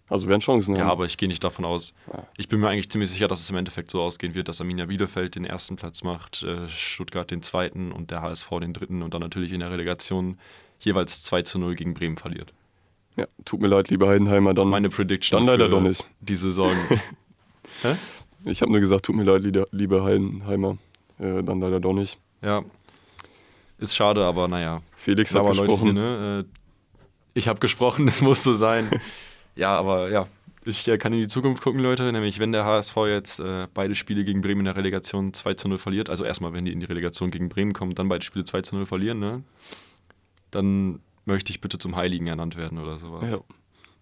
also 0.09 0.29
werden 0.29 0.41
Chancen 0.41 0.75
haben. 0.75 0.87
Ja, 0.87 0.91
aber 0.91 1.07
ich 1.07 1.17
gehe 1.17 1.29
nicht 1.29 1.43
davon 1.43 1.65
aus. 1.65 1.95
Ja. 2.13 2.27
Ich 2.37 2.49
bin 2.49 2.61
mir 2.61 2.69
eigentlich 2.69 2.91
ziemlich 2.91 3.11
sicher, 3.11 3.29
dass 3.29 3.41
es 3.41 3.51
im 3.51 3.57
Endeffekt 3.57 3.91
so 3.91 4.01
ausgehen 4.01 4.35
wird, 4.35 4.49
dass 4.49 4.61
Arminia 4.61 4.87
Bielefeld 4.87 5.35
den 5.35 5.45
ersten 5.45 5.77
Platz 5.77 6.03
macht, 6.03 6.43
äh, 6.43 6.69
Stuttgart 6.69 7.31
den 7.31 7.43
zweiten 7.43 7.93
und 7.93 8.11
der 8.11 8.23
HSV 8.23 8.49
den 8.61 8.73
dritten 8.73 9.03
und 9.03 9.15
dann 9.15 9.21
natürlich 9.21 9.53
in 9.53 9.61
der 9.61 9.71
Relegation 9.71 10.39
jeweils 10.81 11.23
2 11.25 11.43
zu 11.43 11.59
0 11.59 11.75
gegen 11.75 11.95
Bremen 11.95 12.17
verliert. 12.17 12.53
Ja, 13.17 13.27
tut 13.45 13.61
mir 13.61 13.69
leid, 13.69 13.89
liebe 13.89 14.09
Heidenheimer, 14.09 14.55
dann. 14.55 14.69
Meine 14.69 14.89
Prediction 14.89 15.39
dann 15.39 15.47
leider 15.47 15.69
doch 15.69 15.83
nicht. 15.83 16.05
Die 16.21 16.37
Saison. 16.37 16.73
Hä? 17.83 17.95
Ich 18.45 18.63
habe 18.63 18.73
nur 18.73 18.81
gesagt, 18.81 19.05
tut 19.05 19.15
mir 19.15 19.25
leid, 19.25 19.43
liebe 19.71 20.03
Heidenheimer. 20.03 20.79
Äh, 21.19 21.43
dann 21.43 21.61
leider 21.61 21.79
doch 21.79 21.93
nicht. 21.93 22.19
Ja. 22.41 22.65
Ist 23.79 23.95
schade, 23.95 24.25
aber 24.25 24.49
naja. 24.49 24.81
Felix 24.97 25.35
hat 25.35 25.47
gesprochen. 25.47 25.89
Leute, 25.89 25.93
ne? 25.95 26.45
äh, 26.45 26.62
ich 27.35 27.49
habe 27.49 27.61
gesprochen, 27.61 28.09
es 28.09 28.23
muss 28.23 28.43
so 28.43 28.55
sein. 28.55 28.89
ja, 29.55 29.75
aber 29.77 30.11
ja, 30.11 30.27
ich 30.65 30.87
äh, 30.89 30.99
kann 30.99 31.13
in 31.13 31.21
die 31.21 31.29
Zukunft 31.29 31.63
gucken, 31.63 31.81
Leute. 31.81 32.11
Nämlich, 32.13 32.39
wenn 32.39 32.53
der 32.53 32.65
HSV 32.65 32.97
jetzt 33.09 33.41
äh, 33.41 33.67
beide 33.73 33.95
Spiele 33.95 34.25
gegen 34.25 34.41
Bremen 34.41 34.61
in 34.61 34.67
der 34.67 34.77
Relegation 34.77 35.33
2 35.33 35.55
zu 35.55 35.69
0 35.69 35.79
verliert, 35.79 36.09
also 36.09 36.25
erstmal, 36.25 36.53
wenn 36.53 36.65
die 36.65 36.73
in 36.73 36.81
die 36.81 36.87
Relegation 36.87 37.31
gegen 37.31 37.49
Bremen 37.49 37.73
kommen, 37.73 37.95
dann 37.95 38.09
beide 38.09 38.25
Spiele 38.25 38.45
2 38.45 38.63
zu 38.63 38.77
0 38.77 38.87
verlieren, 38.87 39.19
ne? 39.19 39.43
Dann 40.51 41.01
möchte 41.25 41.51
ich 41.51 41.61
bitte 41.61 41.79
zum 41.79 41.97
Heiligen 41.97 42.27
ernannt 42.27 42.57
werden 42.57 42.79
oder 42.79 42.99
sowas. 42.99 43.25
Ja. 43.31 43.39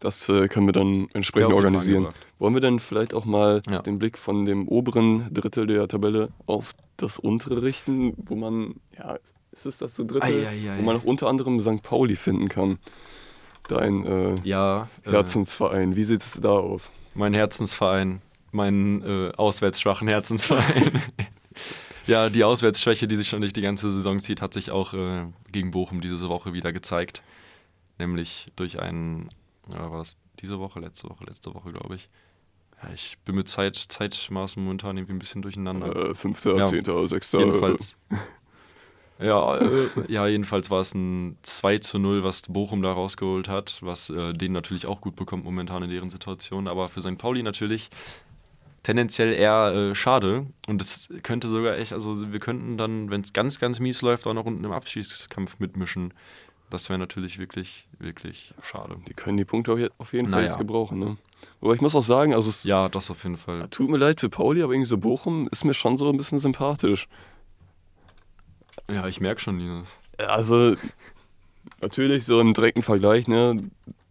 Das 0.00 0.28
äh, 0.30 0.48
können 0.48 0.66
wir 0.66 0.72
dann 0.72 1.08
entsprechend 1.12 1.52
organisieren. 1.52 2.08
Wollen 2.38 2.54
wir 2.54 2.62
dann 2.62 2.78
vielleicht 2.78 3.12
auch 3.12 3.26
mal 3.26 3.60
ja. 3.68 3.82
den 3.82 3.98
Blick 3.98 4.16
von 4.16 4.46
dem 4.46 4.66
oberen 4.66 5.32
Drittel 5.32 5.66
der 5.66 5.86
Tabelle 5.88 6.30
auf 6.46 6.72
das 6.96 7.18
untere 7.18 7.62
richten, 7.62 8.14
wo 8.16 8.34
man, 8.34 8.76
ja, 8.96 9.18
ist 9.52 9.66
es 9.66 9.76
das 9.76 9.94
so 9.94 10.04
Drittel, 10.04 10.22
ei, 10.22 10.48
ei, 10.48 10.70
ei, 10.70 10.78
wo 10.78 10.82
man 10.82 10.96
auch 10.96 11.04
unter 11.04 11.28
anderem 11.28 11.60
St. 11.60 11.82
Pauli 11.82 12.16
finden 12.16 12.48
kann? 12.48 12.78
Dein 13.70 14.04
äh, 14.04 14.34
ja, 14.42 14.88
äh, 15.04 15.10
Herzensverein. 15.10 15.96
Wie 15.96 16.04
sieht 16.04 16.20
es 16.20 16.32
da 16.40 16.50
aus? 16.50 16.90
Mein 17.14 17.34
Herzensverein. 17.34 18.20
Mein 18.52 19.02
äh, 19.02 19.32
auswärtsschwachen 19.36 20.08
Herzensverein. 20.08 21.00
ja, 22.06 22.30
die 22.30 22.42
Auswärtsschwäche, 22.42 23.06
die 23.06 23.16
sich 23.16 23.28
schon 23.28 23.40
durch 23.40 23.52
die 23.52 23.60
ganze 23.60 23.90
Saison 23.90 24.18
zieht, 24.18 24.42
hat 24.42 24.54
sich 24.54 24.70
auch 24.70 24.92
äh, 24.94 25.26
gegen 25.52 25.70
Bochum 25.70 26.00
diese 26.00 26.28
Woche 26.28 26.52
wieder 26.52 26.72
gezeigt. 26.72 27.22
Nämlich 27.98 28.48
durch 28.56 28.80
einen 28.80 29.28
ja, 29.72 29.90
war 29.90 29.98
das 29.98 30.18
diese 30.40 30.58
Woche, 30.58 30.80
letzte 30.80 31.08
Woche, 31.08 31.24
letzte 31.24 31.54
Woche, 31.54 31.72
glaube 31.72 31.94
ich. 31.94 32.08
Ja, 32.82 32.90
ich 32.92 33.18
bin 33.24 33.36
mit 33.36 33.48
Zeit, 33.48 33.76
Zeitmaßen 33.76 34.62
momentan 34.62 34.96
irgendwie 34.96 35.12
ein 35.12 35.18
bisschen 35.18 35.42
durcheinander. 35.42 36.10
Äh, 36.10 36.14
fünfter, 36.14 36.56
ja, 36.56 36.66
zehnter, 36.66 37.06
sechster. 37.06 37.40
Jedenfalls. 37.40 37.96
ja, 39.20 39.56
äh, 39.56 39.88
ja, 40.08 40.26
jedenfalls 40.26 40.70
war 40.70 40.80
es 40.80 40.94
ein 40.94 41.36
2 41.42 41.78
zu 41.78 41.98
0, 41.98 42.24
was 42.24 42.42
Bochum 42.42 42.82
da 42.82 42.92
rausgeholt 42.92 43.48
hat, 43.48 43.78
was 43.82 44.10
äh, 44.10 44.32
denen 44.32 44.54
natürlich 44.54 44.86
auch 44.86 45.00
gut 45.00 45.16
bekommt 45.16 45.44
momentan 45.44 45.82
in 45.82 45.90
deren 45.90 46.10
Situation, 46.10 46.68
aber 46.68 46.88
für 46.88 47.00
St. 47.00 47.18
Pauli 47.18 47.42
natürlich 47.42 47.90
tendenziell 48.82 49.32
eher 49.32 49.72
äh, 49.74 49.94
schade. 49.94 50.46
Und 50.66 50.82
es 50.82 51.08
könnte 51.22 51.48
sogar 51.48 51.76
echt, 51.78 51.92
also 51.92 52.32
wir 52.32 52.38
könnten 52.40 52.78
dann, 52.78 53.10
wenn 53.10 53.20
es 53.20 53.32
ganz, 53.32 53.58
ganz 53.58 53.80
mies 53.80 54.02
läuft, 54.02 54.26
auch 54.26 54.34
noch 54.34 54.46
unten 54.46 54.64
im 54.64 54.72
Abschießkampf 54.72 55.58
mitmischen. 55.58 56.14
Das 56.70 56.88
wäre 56.88 56.98
natürlich 56.98 57.38
wirklich, 57.38 57.88
wirklich 57.98 58.54
schade. 58.62 58.96
Die 59.08 59.14
können 59.14 59.36
die 59.36 59.44
Punkte 59.44 59.90
auf 59.98 60.12
jeden 60.12 60.28
Fall 60.28 60.40
naja. 60.40 60.46
jetzt 60.46 60.58
gebrauchen. 60.58 61.00
Ne? 61.00 61.16
Aber 61.60 61.74
ich 61.74 61.80
muss 61.80 61.96
auch 61.96 62.02
sagen, 62.02 62.32
also 62.32 62.48
es 62.48 62.62
ja, 62.62 62.88
das 62.88 63.10
auf 63.10 63.24
jeden 63.24 63.36
Fall. 63.36 63.66
Tut 63.70 63.90
mir 63.90 63.96
leid 63.96 64.20
für 64.20 64.28
Pauli, 64.28 64.62
aber 64.62 64.72
irgendwie 64.72 64.88
so 64.88 64.96
Bochum 64.96 65.48
ist 65.50 65.64
mir 65.64 65.74
schon 65.74 65.98
so 65.98 66.08
ein 66.08 66.16
bisschen 66.16 66.38
sympathisch. 66.38 67.08
Ja, 68.92 69.06
ich 69.06 69.20
merke 69.20 69.40
schon, 69.40 69.58
Linus. 69.58 69.98
Also 70.18 70.76
natürlich 71.80 72.24
so 72.24 72.40
im 72.40 72.54
direkten 72.54 72.82
Vergleich, 72.82 73.28
ne, 73.28 73.70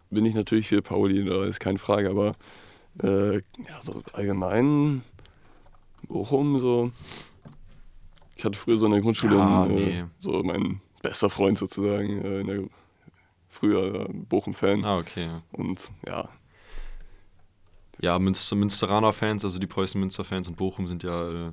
bin 0.10 0.26
ich 0.26 0.36
natürlich 0.36 0.68
für 0.68 0.82
Pauli, 0.82 1.26
da 1.26 1.46
ist 1.46 1.60
keine 1.60 1.78
Frage, 1.78 2.10
aber 2.10 2.34
äh, 3.04 3.36
ja, 3.36 3.82
so 3.82 4.02
allgemein 4.14 5.04
Bochum 6.08 6.60
so. 6.60 6.92
Ich 8.36 8.46
hatte 8.46 8.58
früher 8.58 8.78
so 8.78 8.86
in 8.86 8.94
der 8.94 9.02
Grundschule 9.02 9.36
ja, 9.36 9.64
einen, 9.64 9.78
äh, 9.78 10.06
so 10.20 10.42
meinen 10.44 10.82
bester 11.02 11.30
Freund 11.30 11.58
sozusagen, 11.58 12.24
äh, 12.24 12.44
der, 12.44 12.64
früher 13.50 14.08
äh, 14.10 14.14
Bochum-Fan. 14.14 14.86
Ah, 14.86 14.98
okay. 14.98 15.30
Und 15.52 15.92
ja. 16.06 16.30
Ja, 18.02 18.18
Münster, 18.18 18.56
Münsteraner 18.56 19.12
Fans, 19.12 19.44
also 19.44 19.60
die 19.60 19.68
Preußen-Münster-Fans 19.68 20.48
und 20.48 20.56
Bochum 20.56 20.88
sind 20.88 21.04
ja, 21.04 21.30
äh, 21.30 21.52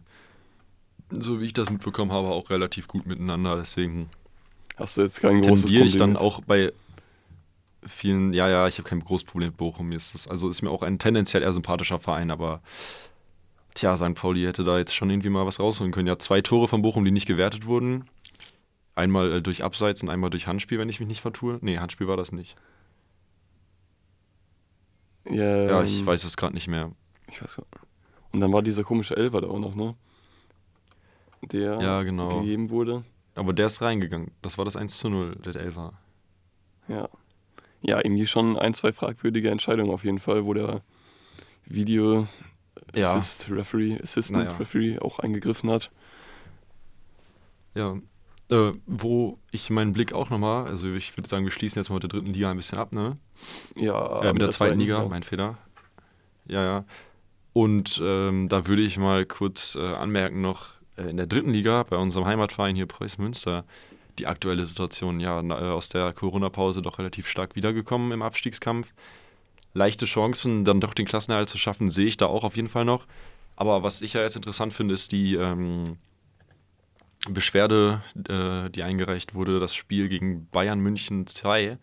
so 1.10 1.40
wie 1.40 1.46
ich 1.46 1.52
das 1.52 1.70
mitbekommen 1.70 2.12
habe, 2.12 2.28
auch 2.28 2.50
relativ 2.50 2.88
gut 2.88 3.06
miteinander. 3.06 3.56
Deswegen 3.56 4.08
hast 4.76 4.96
du 4.96 5.02
jetzt 5.02 5.20
kein 5.20 5.42
großes 5.42 5.66
Problem. 5.66 5.86
ich 5.86 5.96
dann 5.96 6.16
auch 6.16 6.40
bei 6.42 6.72
vielen, 7.86 8.32
ja, 8.32 8.48
ja, 8.48 8.66
ich 8.66 8.78
habe 8.78 8.88
kein 8.88 9.00
großes 9.00 9.24
Problem 9.24 9.48
mit 9.48 9.56
Bochum. 9.56 9.88
Mir 9.88 9.96
ist 9.96 10.14
das, 10.14 10.26
also 10.26 10.48
ist 10.48 10.62
mir 10.62 10.70
auch 10.70 10.82
ein 10.82 10.98
tendenziell 10.98 11.42
eher 11.42 11.52
sympathischer 11.52 11.98
Verein, 11.98 12.30
aber 12.30 12.60
tja, 13.74 13.96
St. 13.96 14.14
Pauli 14.14 14.42
hätte 14.42 14.64
da 14.64 14.78
jetzt 14.78 14.94
schon 14.94 15.10
irgendwie 15.10 15.30
mal 15.30 15.46
was 15.46 15.60
rausholen 15.60 15.92
können. 15.92 16.08
Ja, 16.08 16.18
zwei 16.18 16.40
Tore 16.40 16.68
von 16.68 16.82
Bochum, 16.82 17.04
die 17.04 17.10
nicht 17.10 17.26
gewertet 17.26 17.66
wurden. 17.66 18.04
Einmal 18.94 19.32
äh, 19.32 19.42
durch 19.42 19.62
Abseits 19.62 20.02
und 20.02 20.08
einmal 20.08 20.30
durch 20.30 20.46
Handspiel, 20.46 20.78
wenn 20.78 20.88
ich 20.88 21.00
mich 21.00 21.08
nicht 21.08 21.20
vertue. 21.20 21.58
Nee, 21.60 21.78
Handspiel 21.78 22.08
war 22.08 22.16
das 22.16 22.32
nicht. 22.32 22.56
Ja, 25.28 25.66
ja 25.66 25.82
ich 25.82 26.00
ähm, 26.00 26.06
weiß 26.06 26.24
es 26.24 26.36
gerade 26.36 26.54
nicht 26.54 26.68
mehr. 26.68 26.92
Ich 27.28 27.42
weiß 27.42 27.56
gar 27.56 27.66
Und 28.32 28.40
dann 28.40 28.52
war 28.52 28.62
dieser 28.62 28.84
komische 28.84 29.16
Elfer 29.16 29.40
da 29.40 29.48
auch 29.48 29.58
noch, 29.58 29.74
ne? 29.74 29.94
Der 31.42 31.80
ja, 31.80 32.02
genau. 32.02 32.40
gegeben 32.40 32.70
wurde. 32.70 33.04
Aber 33.34 33.52
der 33.52 33.66
ist 33.66 33.82
reingegangen. 33.82 34.32
Das 34.42 34.58
war 34.58 34.64
das 34.64 34.76
1 34.76 34.98
zu 34.98 35.10
0, 35.10 35.36
der 35.44 35.56
Elfer. 35.56 35.92
Ja. 36.88 37.08
Ja, 37.82 37.98
irgendwie 37.98 38.26
schon 38.26 38.58
ein, 38.58 38.74
zwei 38.74 38.92
fragwürdige 38.92 39.50
Entscheidungen 39.50 39.90
auf 39.92 40.04
jeden 40.04 40.18
Fall, 40.18 40.46
wo 40.46 40.54
der 40.54 40.82
Video 41.66 42.26
ja. 42.94 43.12
Assist 43.12 43.50
Referee, 43.50 44.00
Assistant 44.02 44.44
naja. 44.44 44.56
Referee 44.56 44.98
auch 44.98 45.18
eingegriffen 45.18 45.70
hat. 45.70 45.90
Ja, 47.74 47.96
äh, 48.48 48.72
wo 48.86 49.38
ich 49.50 49.70
meinen 49.70 49.92
Blick 49.92 50.12
auch 50.12 50.30
nochmal, 50.30 50.66
also 50.66 50.92
ich 50.94 51.16
würde 51.16 51.28
sagen, 51.28 51.44
wir 51.44 51.50
schließen 51.50 51.80
jetzt 51.80 51.88
mal 51.88 51.96
mit 51.96 52.04
der 52.04 52.10
dritten 52.10 52.32
Liga 52.32 52.50
ein 52.50 52.56
bisschen 52.56 52.78
ab, 52.78 52.92
ne? 52.92 53.18
Ja. 53.74 54.22
Äh, 54.22 54.32
mit 54.32 54.42
der 54.42 54.50
zweiten 54.50 54.78
Liga, 54.78 55.04
mein 55.08 55.22
Fehler. 55.22 55.58
Ja, 56.46 56.62
ja. 56.62 56.84
Und 57.52 58.00
ähm, 58.02 58.48
da 58.48 58.66
würde 58.66 58.82
ich 58.82 58.98
mal 58.98 59.26
kurz 59.26 59.74
äh, 59.74 59.80
anmerken 59.80 60.42
noch, 60.42 60.75
in 60.96 61.16
der 61.16 61.26
dritten 61.26 61.50
Liga, 61.50 61.84
bei 61.88 61.96
unserem 61.96 62.26
Heimatverein 62.26 62.76
hier 62.76 62.86
Preußen 62.86 63.22
Münster, 63.22 63.64
die 64.18 64.26
aktuelle 64.26 64.66
Situation, 64.66 65.20
ja, 65.20 65.40
äh, 65.40 65.52
aus 65.52 65.88
der 65.88 66.12
Corona-Pause 66.12 66.82
doch 66.82 66.98
relativ 66.98 67.28
stark 67.28 67.56
wiedergekommen 67.56 68.12
im 68.12 68.22
Abstiegskampf. 68.22 68.92
leichte 69.74 70.06
Chancen, 70.06 70.64
dann 70.64 70.80
doch 70.80 70.94
den 70.94 71.04
Klassenerhalt 71.04 71.50
zu 71.50 71.58
schaffen, 71.58 71.90
sehe 71.90 72.06
ich 72.06 72.16
da 72.16 72.26
auch 72.26 72.44
auf 72.44 72.56
jeden 72.56 72.68
Fall 72.68 72.86
noch. 72.86 73.06
Aber 73.56 73.82
was 73.82 74.00
ich 74.00 74.14
ja 74.14 74.22
jetzt 74.22 74.36
interessant 74.36 74.72
finde, 74.72 74.94
ist 74.94 75.12
die 75.12 75.34
ähm, 75.34 75.98
Beschwerde, 77.28 78.02
äh, 78.28 78.70
die 78.70 78.82
eingereicht 78.82 79.34
wurde, 79.34 79.60
das 79.60 79.74
Spiel 79.74 80.08
gegen 80.08 80.48
Bayern 80.48 80.80
München 80.80 81.26
2, 81.26 81.78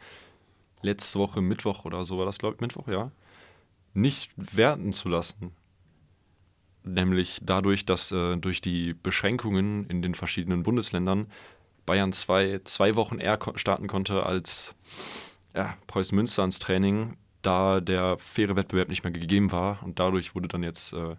letzte 0.82 1.20
Woche 1.20 1.42
Mittwoch 1.42 1.86
oder 1.86 2.06
so 2.06 2.18
war 2.18 2.26
das, 2.26 2.40
glaube 2.40 2.56
ich, 2.56 2.62
Mittwoch, 2.62 2.88
ja, 2.88 3.12
nicht 3.94 4.32
werten 4.36 4.94
zu 4.94 5.10
lassen. 5.10 5.52
Nämlich 6.84 7.40
dadurch, 7.42 7.86
dass 7.86 8.12
äh, 8.12 8.36
durch 8.38 8.60
die 8.60 8.94
Beschränkungen 8.94 9.88
in 9.88 10.02
den 10.02 10.16
verschiedenen 10.16 10.64
Bundesländern 10.64 11.28
Bayern 11.86 12.12
2 12.12 12.62
zwei 12.64 12.96
Wochen 12.96 13.20
eher 13.20 13.40
starten 13.56 13.88
konnte 13.88 14.26
als 14.26 14.76
ja, 15.56 15.76
Preußen 15.88 16.16
Münster 16.16 16.42
ans 16.42 16.60
Training, 16.60 17.18
da 17.42 17.80
der 17.80 18.18
faire 18.18 18.56
Wettbewerb 18.56 18.90
nicht 18.90 19.04
mehr 19.04 19.14
gegeben 19.14 19.52
war. 19.52 19.80
Und 19.84 20.00
dadurch 20.00 20.36
wurde 20.36 20.48
dann 20.48 20.64
jetzt, 20.64 20.94
äh, 20.94 21.16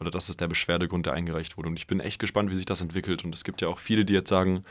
oder 0.00 0.10
das 0.10 0.28
ist 0.28 0.40
der 0.40 0.48
Beschwerdegrund, 0.48 1.06
der 1.06 1.12
eingereicht 1.12 1.56
wurde. 1.56 1.68
Und 1.68 1.78
ich 1.78 1.86
bin 1.86 2.00
echt 2.00 2.18
gespannt, 2.18 2.50
wie 2.50 2.56
sich 2.56 2.66
das 2.66 2.80
entwickelt. 2.80 3.24
Und 3.24 3.34
es 3.34 3.44
gibt 3.44 3.60
ja 3.60 3.68
auch 3.68 3.78
viele, 3.78 4.04
die 4.04 4.14
jetzt 4.14 4.30
sagen, 4.30 4.64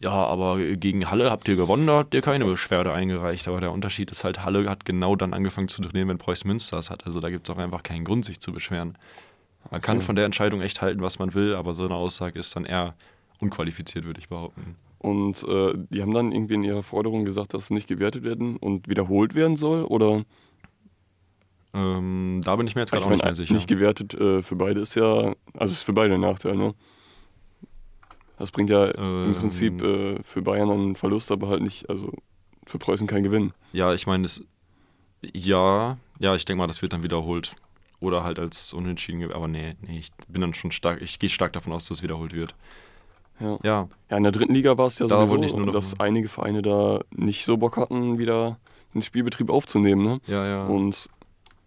ja, 0.00 0.10
aber 0.10 0.58
gegen 0.58 1.10
Halle 1.10 1.30
habt 1.30 1.48
ihr 1.48 1.56
gewonnen, 1.56 1.86
da 1.86 1.98
habt 1.98 2.14
ihr 2.14 2.20
keine 2.20 2.44
Beschwerde 2.44 2.92
eingereicht. 2.92 3.48
Aber 3.48 3.60
der 3.60 3.72
Unterschied 3.72 4.10
ist 4.10 4.24
halt, 4.24 4.44
Halle 4.44 4.68
hat 4.68 4.84
genau 4.84 5.16
dann 5.16 5.32
angefangen 5.32 5.68
zu 5.68 5.80
trainieren, 5.80 6.08
wenn 6.08 6.18
Preußen 6.18 6.46
Münster 6.46 6.78
es 6.78 6.90
hat. 6.90 7.06
Also 7.06 7.20
da 7.20 7.30
gibt 7.30 7.48
es 7.48 7.54
auch 7.54 7.58
einfach 7.58 7.82
keinen 7.82 8.04
Grund, 8.04 8.24
sich 8.24 8.40
zu 8.40 8.52
beschweren. 8.52 8.98
Man 9.70 9.80
kann 9.80 10.02
von 10.02 10.16
der 10.16 10.24
Entscheidung 10.24 10.60
echt 10.60 10.80
halten, 10.82 11.00
was 11.02 11.18
man 11.18 11.34
will, 11.34 11.54
aber 11.54 11.74
so 11.74 11.84
eine 11.84 11.94
Aussage 11.94 12.38
ist 12.38 12.54
dann 12.56 12.64
eher 12.64 12.94
unqualifiziert, 13.40 14.04
würde 14.04 14.20
ich 14.20 14.28
behaupten. 14.28 14.76
Und 14.98 15.44
äh, 15.44 15.74
die 15.90 16.02
haben 16.02 16.14
dann 16.14 16.32
irgendwie 16.32 16.54
in 16.54 16.64
ihrer 16.64 16.82
Forderung 16.82 17.24
gesagt, 17.24 17.54
dass 17.54 17.64
es 17.64 17.70
nicht 17.70 17.86
gewertet 17.88 18.24
werden 18.24 18.56
und 18.56 18.88
wiederholt 18.88 19.34
werden 19.34 19.56
soll, 19.56 19.84
oder? 19.84 20.22
Ähm, 21.74 22.40
da 22.42 22.56
bin 22.56 22.66
ich 22.66 22.74
mir 22.74 22.82
jetzt 22.82 22.92
gerade 22.92 23.04
auch 23.04 23.10
nicht 23.10 23.22
mehr 23.22 23.34
sicher. 23.34 23.52
Nicht 23.54 23.68
gewertet 23.68 24.14
äh, 24.14 24.42
für 24.42 24.56
beide 24.56 24.80
ist 24.80 24.94
ja, 24.94 25.04
also 25.04 25.34
es 25.64 25.72
ist 25.72 25.82
für 25.82 25.92
beide 25.92 26.14
ein 26.14 26.20
Nachteil, 26.20 26.56
ne? 26.56 26.74
Das 28.38 28.50
bringt 28.50 28.70
ja 28.70 28.94
ähm, 28.96 29.28
im 29.28 29.34
Prinzip 29.34 29.82
äh, 29.82 30.22
für 30.22 30.42
Bayern 30.42 30.70
einen 30.70 30.96
Verlust, 30.96 31.30
aber 31.30 31.48
halt 31.48 31.62
nicht, 31.62 31.88
also 31.88 32.12
für 32.66 32.78
Preußen 32.78 33.06
keinen 33.06 33.22
Gewinn. 33.22 33.52
Ja, 33.72 33.94
ich 33.94 34.06
meine, 34.06 34.26
ja, 35.32 35.96
ja, 36.18 36.34
ich 36.34 36.44
denke 36.44 36.58
mal, 36.58 36.66
das 36.66 36.82
wird 36.82 36.92
dann 36.92 37.02
wiederholt. 37.02 37.54
Oder 38.06 38.22
halt 38.22 38.38
als 38.38 38.72
Unentschieden, 38.72 39.32
aber 39.32 39.48
nee, 39.48 39.74
nee, 39.80 39.98
ich 39.98 40.10
bin 40.28 40.40
dann 40.40 40.54
schon 40.54 40.70
stark, 40.70 41.02
ich 41.02 41.18
gehe 41.18 41.28
stark 41.28 41.52
davon 41.52 41.72
aus, 41.72 41.86
dass 41.86 41.98
es 41.98 42.02
wiederholt 42.04 42.32
wird. 42.32 42.54
Ja. 43.40 43.58
ja. 43.64 43.88
ja 44.08 44.16
in 44.16 44.22
der 44.22 44.30
dritten 44.30 44.54
Liga 44.54 44.78
war 44.78 44.86
es 44.86 45.00
ja 45.00 45.08
da 45.08 45.26
sowieso, 45.26 45.64
dass 45.66 45.98
einige 45.98 46.28
Vereine 46.28 46.62
da 46.62 47.00
nicht 47.10 47.44
so 47.44 47.56
Bock 47.56 47.76
hatten, 47.76 48.18
wieder 48.18 48.58
den 48.94 49.02
Spielbetrieb 49.02 49.50
aufzunehmen. 49.50 50.02
Ne? 50.02 50.20
Ja, 50.28 50.46
ja. 50.46 50.66
Und 50.66 51.08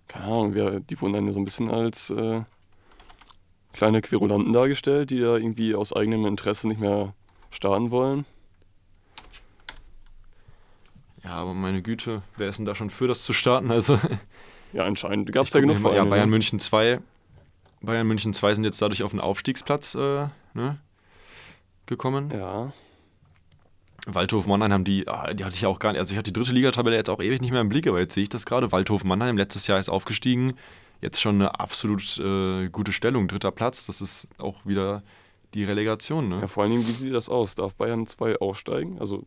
keine 0.08 0.26
Ahnung, 0.26 0.54
wir, 0.54 0.80
die 0.80 1.00
wurden 1.02 1.12
dann 1.12 1.28
ja 1.28 1.34
so 1.34 1.42
ein 1.42 1.46
bisschen 1.46 1.70
als 1.70 2.10
äh, 2.10 2.42
kleine 3.74 4.02
Querulanten 4.02 4.54
dargestellt, 4.54 5.12
die 5.12 5.20
da 5.20 5.36
irgendwie 5.36 5.76
aus 5.76 5.92
eigenem 5.92 6.26
Interesse 6.26 6.70
nicht 6.70 6.80
mehr 6.80 7.12
starten 7.52 7.92
wollen. 7.92 8.26
Ja, 11.26 11.32
aber 11.32 11.54
meine 11.54 11.82
Güte, 11.82 12.22
wer 12.38 12.48
ist 12.48 12.60
denn 12.60 12.66
da 12.66 12.76
schon 12.76 12.90
für 12.90 13.10
das 13.10 13.24
zu 13.24 13.34
starten? 13.34 13.72
Also 13.72 14.00
ja, 14.74 14.84
anscheinend 14.84 15.32
gab 15.32 15.48
es 15.48 15.54
ja 15.54 15.60
genug 15.60 15.78
Vereine. 15.78 15.98
Ja, 15.98 16.04
Bayern 16.06 16.30
ne? 16.30 16.36
München 16.36 16.60
2. 16.60 17.00
Bayern 17.82 18.08
München 18.08 18.34
2 18.34 18.56
sind 18.56 18.64
jetzt 18.64 18.82
dadurch 18.82 19.04
auf 19.04 19.12
den 19.12 19.20
Aufstiegsplatz 19.20 19.96
äh, 19.96 20.28
ne, 20.54 20.78
gekommen. 21.86 22.32
Ja. 22.32 22.72
Waldhof 24.06 24.48
Mannheim 24.48 24.72
haben 24.72 24.84
die, 24.84 25.08
ah, 25.08 25.34
die 25.34 25.44
hatte 25.44 25.56
ich 25.56 25.66
auch 25.66 25.80
gar 25.80 25.92
nicht, 25.92 26.00
also 26.00 26.14
ich 26.14 26.18
hatte 26.18 26.32
die 26.32 26.40
dritte 26.40 26.54
Ligatabelle 26.54 26.96
jetzt 26.96 27.10
auch 27.10 27.22
ewig 27.22 27.42
nicht 27.42 27.52
mehr 27.52 27.62
im 27.62 27.70
Blick, 27.70 27.88
aber 27.88 28.00
jetzt 28.00 28.14
sehe 28.14 28.24
ich 28.24 28.30
das 28.30 28.46
gerade. 28.46 28.72
Waldhof 28.72 29.04
Mannheim 29.04 29.38
letztes 29.38 29.68
Jahr 29.68 29.80
ist 29.80 29.90
aufgestiegen, 29.90 30.54
jetzt 31.02 31.22
schon 31.22 31.36
eine 31.36 31.60
absolut 31.60 32.18
äh, 32.18 32.70
gute 32.70 32.92
Stellung, 32.92 33.28
dritter 33.28 33.52
Platz, 33.52 33.86
das 33.86 34.02
ist 34.02 34.28
auch 34.38 34.66
wieder 34.66 35.04
die 35.54 35.64
Relegation. 35.64 36.30
Ne? 36.30 36.42
Ja, 36.42 36.48
vor 36.48 36.64
allen 36.64 36.72
Dingen, 36.72 36.88
wie 36.88 36.94
sieht 36.94 37.14
das 37.14 37.30
aus? 37.30 37.56
Darf 37.56 37.76
Bayern 37.76 38.08
2 38.08 38.38
aufsteigen? 38.38 39.00
Also 39.00 39.26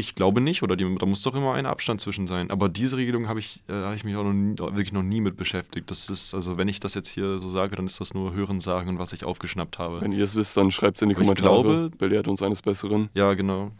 ich 0.00 0.14
glaube 0.14 0.40
nicht, 0.40 0.62
oder 0.62 0.76
die, 0.76 0.96
da 0.98 1.06
muss 1.06 1.22
doch 1.22 1.34
immer 1.34 1.54
ein 1.54 1.66
Abstand 1.66 2.00
zwischen 2.00 2.26
sein. 2.26 2.50
Aber 2.50 2.68
diese 2.68 2.96
Regelung 2.96 3.28
habe 3.28 3.38
ich, 3.38 3.62
äh, 3.68 3.72
hab 3.72 3.94
ich 3.94 4.04
mich 4.04 4.16
auch 4.16 4.24
noch 4.24 4.32
nie, 4.32 4.58
wirklich 4.58 4.92
noch 4.92 5.02
nie 5.02 5.20
mit 5.20 5.36
beschäftigt. 5.36 5.90
Das 5.90 6.10
ist, 6.10 6.34
also 6.34 6.56
wenn 6.56 6.68
ich 6.68 6.80
das 6.80 6.94
jetzt 6.94 7.08
hier 7.08 7.38
so 7.38 7.50
sage, 7.50 7.76
dann 7.76 7.86
ist 7.86 8.00
das 8.00 8.14
nur 8.14 8.34
Hören 8.34 8.60
sagen 8.60 8.88
und 8.88 8.98
was 8.98 9.12
ich 9.12 9.24
aufgeschnappt 9.24 9.78
habe. 9.78 10.00
Wenn 10.00 10.12
ihr 10.12 10.24
es 10.24 10.34
wisst, 10.34 10.56
dann 10.56 10.70
schreibt 10.70 10.96
es 10.96 11.02
in 11.02 11.10
die 11.10 11.14
Kommentare. 11.14 11.62
Glaube, 11.62 11.90
belehrt 11.96 12.26
uns 12.26 12.42
eines 12.42 12.62
Besseren. 12.62 13.08
Ja, 13.14 13.34
genau. 13.34 13.70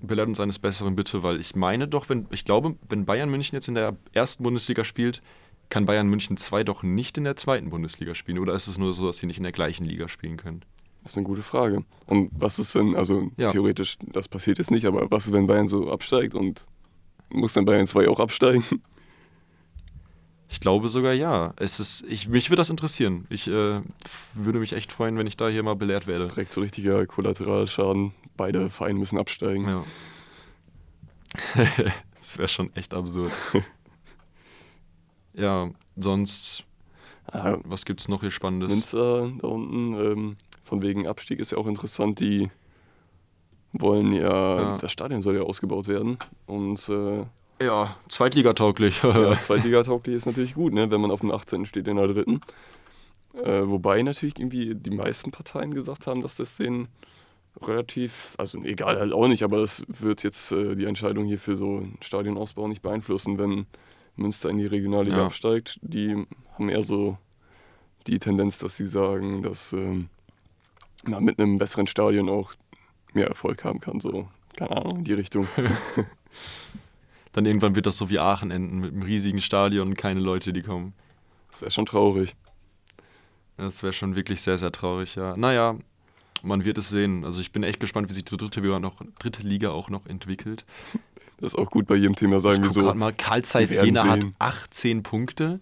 Belehrt 0.00 0.28
uns 0.28 0.40
eines 0.40 0.58
Besseren 0.58 0.96
bitte, 0.96 1.22
weil 1.22 1.38
ich 1.38 1.54
meine 1.54 1.86
doch, 1.86 2.08
wenn, 2.08 2.26
ich 2.30 2.44
glaube, 2.44 2.76
wenn 2.88 3.04
Bayern 3.04 3.30
München 3.30 3.54
jetzt 3.54 3.68
in 3.68 3.74
der 3.74 3.96
ersten 4.12 4.42
Bundesliga 4.42 4.82
spielt, 4.84 5.22
kann 5.68 5.86
Bayern 5.86 6.08
München 6.08 6.36
2 6.36 6.64
doch 6.64 6.82
nicht 6.82 7.16
in 7.18 7.24
der 7.24 7.36
zweiten 7.36 7.70
Bundesliga 7.70 8.14
spielen. 8.14 8.38
Oder 8.38 8.54
ist 8.54 8.66
es 8.66 8.78
nur 8.78 8.92
so, 8.94 9.06
dass 9.06 9.18
sie 9.18 9.26
nicht 9.26 9.38
in 9.38 9.42
der 9.42 9.52
gleichen 9.52 9.86
Liga 9.86 10.08
spielen 10.08 10.36
können? 10.36 10.64
Das 11.02 11.12
ist 11.12 11.18
eine 11.18 11.26
gute 11.26 11.42
Frage. 11.42 11.84
Und 12.06 12.30
was 12.32 12.58
ist, 12.58 12.74
wenn, 12.74 12.94
also 12.94 13.30
ja. 13.36 13.48
theoretisch, 13.48 13.96
das 14.00 14.28
passiert 14.28 14.58
jetzt 14.58 14.70
nicht, 14.70 14.86
aber 14.86 15.10
was 15.10 15.26
ist, 15.26 15.32
wenn 15.32 15.46
Bayern 15.46 15.68
so 15.68 15.90
absteigt 15.90 16.34
und 16.34 16.66
muss 17.28 17.54
dann 17.54 17.64
Bayern 17.64 17.86
2 17.86 18.08
auch 18.08 18.20
absteigen? 18.20 18.62
Ich 20.48 20.60
glaube 20.60 20.90
sogar 20.90 21.14
ja. 21.14 21.54
Es 21.56 21.80
ist, 21.80 22.04
ich, 22.08 22.28
mich 22.28 22.50
würde 22.50 22.60
das 22.60 22.68
interessieren. 22.68 23.26
Ich 23.30 23.48
äh, 23.48 23.80
würde 24.34 24.58
mich 24.58 24.74
echt 24.74 24.92
freuen, 24.92 25.16
wenn 25.16 25.26
ich 25.26 25.38
da 25.38 25.48
hier 25.48 25.62
mal 25.62 25.74
belehrt 25.74 26.06
werde. 26.06 26.28
Direkt 26.28 26.52
so 26.52 26.60
richtiger 26.60 27.06
Kollateralschaden. 27.06 28.12
Beide 28.36 28.68
Vereine 28.68 28.98
müssen 28.98 29.18
absteigen. 29.18 29.66
Ja. 29.66 29.84
das 32.16 32.36
wäre 32.36 32.48
schon 32.48 32.74
echt 32.76 32.92
absurd. 32.92 33.32
ja, 35.32 35.70
sonst. 35.96 36.64
Ah, 37.26 37.56
was 37.64 37.86
gibt 37.86 38.00
es 38.00 38.08
noch 38.08 38.20
hier 38.20 38.30
Spannendes? 38.30 38.68
Münster 38.68 39.32
da 39.40 39.48
unten. 39.48 39.94
Ähm, 39.94 40.36
von 40.62 40.82
wegen 40.82 41.06
Abstieg 41.06 41.40
ist 41.40 41.52
ja 41.52 41.58
auch 41.58 41.66
interessant. 41.66 42.20
Die 42.20 42.50
wollen 43.72 44.12
ja, 44.12 44.60
ja. 44.60 44.76
das 44.78 44.92
Stadion 44.92 45.22
soll 45.22 45.36
ja 45.36 45.42
ausgebaut 45.42 45.88
werden. 45.88 46.18
Und 46.46 46.88
äh, 46.88 47.24
ja, 47.64 47.96
zweitligatauglich. 48.08 49.02
ja, 49.02 49.38
zweitligatauglich 49.40 50.16
ist 50.16 50.26
natürlich 50.26 50.54
gut, 50.54 50.72
ne, 50.72 50.90
wenn 50.90 51.00
man 51.00 51.10
auf 51.10 51.20
dem 51.20 51.30
18. 51.30 51.66
steht 51.66 51.88
in 51.88 51.96
der 51.96 52.08
dritten. 52.08 52.40
Äh, 53.34 53.62
wobei 53.66 54.02
natürlich 54.02 54.38
irgendwie 54.38 54.74
die 54.74 54.90
meisten 54.90 55.30
Parteien 55.30 55.72
gesagt 55.72 56.06
haben, 56.06 56.20
dass 56.20 56.36
das 56.36 56.56
den 56.56 56.86
relativ, 57.60 58.34
also 58.38 58.58
egal 58.62 58.98
halt 58.98 59.12
auch 59.12 59.28
nicht, 59.28 59.42
aber 59.42 59.58
das 59.58 59.84
wird 59.88 60.22
jetzt 60.22 60.52
äh, 60.52 60.74
die 60.74 60.84
Entscheidung 60.84 61.24
hier 61.24 61.38
für 61.38 61.56
so 61.56 61.78
einen 61.78 61.98
Stadionausbau 62.00 62.68
nicht 62.68 62.82
beeinflussen, 62.82 63.38
wenn 63.38 63.66
Münster 64.16 64.50
in 64.50 64.58
die 64.58 64.66
Regionalliga 64.66 65.18
ja. 65.18 65.26
absteigt. 65.26 65.78
Die 65.82 66.24
haben 66.54 66.68
eher 66.68 66.82
so 66.82 67.16
die 68.06 68.18
Tendenz, 68.18 68.58
dass 68.58 68.76
sie 68.76 68.86
sagen, 68.86 69.42
dass 69.42 69.72
ähm, 69.72 70.08
man 71.02 71.24
mit 71.24 71.38
einem 71.38 71.58
besseren 71.58 71.86
Stadion 71.86 72.28
auch 72.28 72.54
mehr 73.12 73.26
Erfolg 73.26 73.64
haben 73.64 73.80
kann. 73.80 74.00
So, 74.00 74.28
keine 74.56 74.76
Ahnung, 74.76 74.98
in 74.98 75.04
die 75.04 75.14
Richtung. 75.14 75.46
Dann 77.32 77.46
irgendwann 77.46 77.74
wird 77.74 77.86
das 77.86 77.96
so 77.96 78.10
wie 78.10 78.18
Aachen 78.18 78.50
enden, 78.50 78.80
mit 78.80 78.92
einem 78.92 79.02
riesigen 79.02 79.40
Stadion 79.40 79.88
und 79.88 79.94
keine 79.96 80.20
Leute, 80.20 80.52
die 80.52 80.62
kommen. 80.62 80.92
Das 81.50 81.62
wäre 81.62 81.70
schon 81.70 81.86
traurig. 81.86 82.34
Das 83.56 83.82
wäre 83.82 83.92
schon 83.92 84.16
wirklich 84.16 84.42
sehr, 84.42 84.58
sehr 84.58 84.72
traurig, 84.72 85.14
ja. 85.14 85.36
Naja, 85.36 85.76
man 86.42 86.64
wird 86.64 86.78
es 86.78 86.88
sehen. 86.88 87.24
Also 87.24 87.40
ich 87.40 87.52
bin 87.52 87.62
echt 87.62 87.80
gespannt, 87.80 88.08
wie 88.08 88.14
sich 88.14 88.24
die 88.24 88.36
dritte 88.36 88.60
Liga, 88.60 88.78
noch, 88.78 89.00
dritte 89.18 89.42
Liga 89.42 89.70
auch 89.70 89.88
noch 89.88 90.06
entwickelt. 90.06 90.64
Das 91.38 91.54
ist 91.54 91.58
auch 91.58 91.70
gut 91.70 91.86
bei 91.86 91.96
jedem 91.96 92.14
Thema, 92.14 92.38
sagen 92.40 92.62
wir 92.62 92.70
so. 92.70 92.82
gerade 92.82 92.98
mal, 92.98 93.12
Karl 93.12 93.42
Zeiss 93.42 93.74
Jena 93.74 94.04
hat 94.04 94.24
18 94.38 95.02
Punkte. 95.02 95.60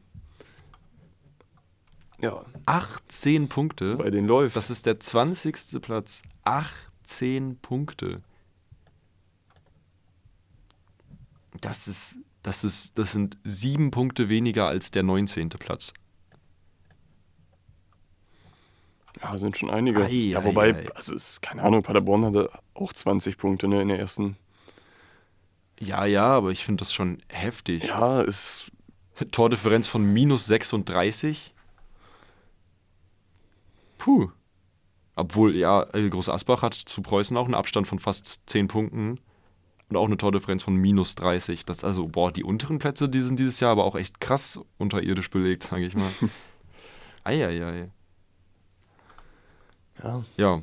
Ja. 2.20 2.44
18 2.66 3.48
Punkte. 3.48 3.96
Bei 3.96 4.10
den 4.10 4.26
läuft. 4.26 4.56
Das 4.56 4.70
ist 4.70 4.86
der 4.86 5.00
20. 5.00 5.80
Platz. 5.80 6.22
18 6.44 7.58
Punkte. 7.60 8.22
Das 11.60 11.88
ist, 11.88 12.18
das 12.42 12.64
ist, 12.64 12.98
das 12.98 13.12
sind 13.12 13.38
sieben 13.44 13.90
Punkte 13.90 14.28
weniger 14.28 14.66
als 14.66 14.90
der 14.90 15.02
19. 15.02 15.50
Platz. 15.50 15.92
Ja, 19.22 19.36
sind 19.38 19.58
schon 19.58 19.70
einige. 19.70 20.04
Ei, 20.04 20.30
ja, 20.30 20.44
wobei, 20.44 20.72
ei, 20.72 20.86
ei. 20.86 20.92
also 20.94 21.14
ist, 21.14 21.42
keine 21.42 21.62
Ahnung, 21.62 21.82
Paderborn 21.82 22.24
hatte 22.24 22.50
auch 22.74 22.92
20 22.92 23.36
Punkte 23.36 23.68
ne, 23.68 23.82
in 23.82 23.88
der 23.88 23.98
ersten. 23.98 24.36
Ja, 25.78 26.04
ja, 26.04 26.24
aber 26.24 26.50
ich 26.50 26.64
finde 26.64 26.80
das 26.80 26.92
schon 26.92 27.22
heftig. 27.28 27.84
Ja, 27.84 28.20
ist. 28.22 28.72
Tordifferenz 29.32 29.86
von 29.86 30.02
minus 30.02 30.46
36. 30.46 31.52
Puh. 34.00 34.30
Obwohl, 35.14 35.54
ja, 35.54 35.84
Groß 35.84 36.30
Asbach 36.30 36.62
hat 36.62 36.72
zu 36.72 37.02
Preußen 37.02 37.36
auch 37.36 37.44
einen 37.44 37.54
Abstand 37.54 37.86
von 37.86 37.98
fast 37.98 38.48
10 38.48 38.66
Punkten 38.66 39.20
und 39.90 39.96
auch 39.96 40.06
eine 40.06 40.16
Tordifferenz 40.16 40.62
von 40.62 40.74
minus 40.74 41.16
30. 41.16 41.66
Das 41.66 41.84
also, 41.84 42.08
boah, 42.08 42.32
die 42.32 42.42
unteren 42.42 42.78
Plätze, 42.78 43.10
die 43.10 43.20
sind 43.20 43.38
dieses 43.38 43.60
Jahr 43.60 43.72
aber 43.72 43.84
auch 43.84 43.96
echt 43.96 44.18
krass 44.18 44.58
unterirdisch 44.78 45.28
belegt, 45.28 45.64
sage 45.64 45.84
ich 45.84 45.94
mal. 45.94 46.08
Eieiei. 47.24 47.90
Ja. 50.02 50.24
Ja. 50.38 50.62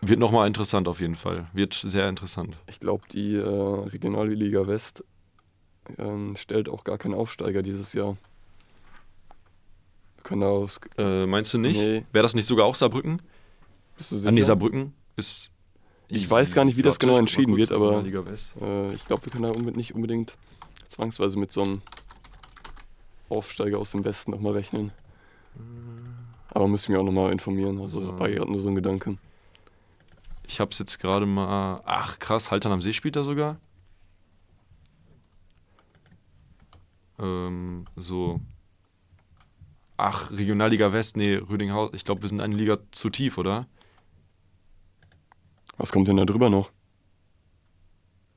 Wird 0.00 0.20
nochmal 0.20 0.46
interessant 0.46 0.86
auf 0.86 1.00
jeden 1.00 1.16
Fall. 1.16 1.48
Wird 1.52 1.74
sehr 1.74 2.08
interessant. 2.08 2.56
Ich 2.68 2.78
glaube, 2.78 3.02
die 3.10 3.34
äh, 3.34 3.40
Regionalliga 3.42 4.68
West 4.68 5.04
ähm, 5.98 6.36
stellt 6.36 6.68
auch 6.68 6.84
gar 6.84 6.98
keinen 6.98 7.14
Aufsteiger 7.14 7.62
dieses 7.62 7.92
Jahr. 7.92 8.16
Können. 10.22 10.68
Äh, 10.98 11.26
meinst 11.26 11.52
du 11.54 11.58
nicht? 11.58 11.78
Nee. 11.78 12.04
Wäre 12.12 12.22
das 12.22 12.34
nicht 12.34 12.46
sogar 12.46 12.66
auch 12.66 12.74
Saarbrücken? 12.74 13.20
Bist 13.96 14.12
du 14.12 14.16
sicher? 14.16 14.28
An 14.28 14.36
die 14.36 14.42
Saarbrücken 14.42 14.94
ist. 15.16 15.50
Ich 16.08 16.28
weiß 16.28 16.54
gar 16.54 16.64
nicht, 16.64 16.76
wie 16.76 16.82
das 16.82 16.98
genau 16.98 17.16
entschieden 17.16 17.56
wird, 17.56 17.72
aber 17.72 18.04
äh, 18.04 18.92
ich 18.92 19.06
glaube, 19.06 19.24
wir 19.24 19.32
können 19.32 19.50
da 19.50 19.70
nicht 19.72 19.94
unbedingt 19.94 20.36
zwangsweise 20.88 21.38
mit 21.38 21.50
so 21.52 21.62
einem 21.62 21.82
Aufsteiger 23.30 23.78
aus 23.78 23.92
dem 23.92 24.04
Westen 24.04 24.32
nochmal 24.32 24.52
rechnen. 24.52 24.92
Aber 26.50 26.68
müssen 26.68 26.92
wir 26.92 27.00
auch 27.00 27.04
nochmal 27.04 27.32
informieren. 27.32 27.80
Also 27.80 28.00
so. 28.00 28.06
dabei 28.06 28.30
gerade 28.32 28.50
nur 28.50 28.60
so 28.60 28.68
ein 28.68 28.74
Gedanke. 28.74 29.16
Ich 30.46 30.60
habe 30.60 30.70
es 30.70 30.78
jetzt 30.78 30.98
gerade 30.98 31.24
mal. 31.24 31.80
Ach 31.86 32.18
krass, 32.18 32.50
Haltern 32.50 32.72
am 32.72 32.82
See 32.82 32.92
spielt 32.92 33.16
er 33.16 33.24
sogar. 33.24 33.56
Ähm, 37.18 37.86
so. 37.96 38.40
Ach, 39.96 40.30
Regionalliga 40.30 40.92
West, 40.92 41.16
nee, 41.16 41.34
Rüdinghaus. 41.36 41.90
Ich 41.94 42.04
glaube, 42.04 42.22
wir 42.22 42.28
sind 42.28 42.40
eine 42.40 42.56
Liga 42.56 42.78
zu 42.90 43.10
tief, 43.10 43.38
oder? 43.38 43.66
Was 45.76 45.92
kommt 45.92 46.08
denn 46.08 46.16
da 46.16 46.24
drüber 46.24 46.50
noch? 46.50 46.70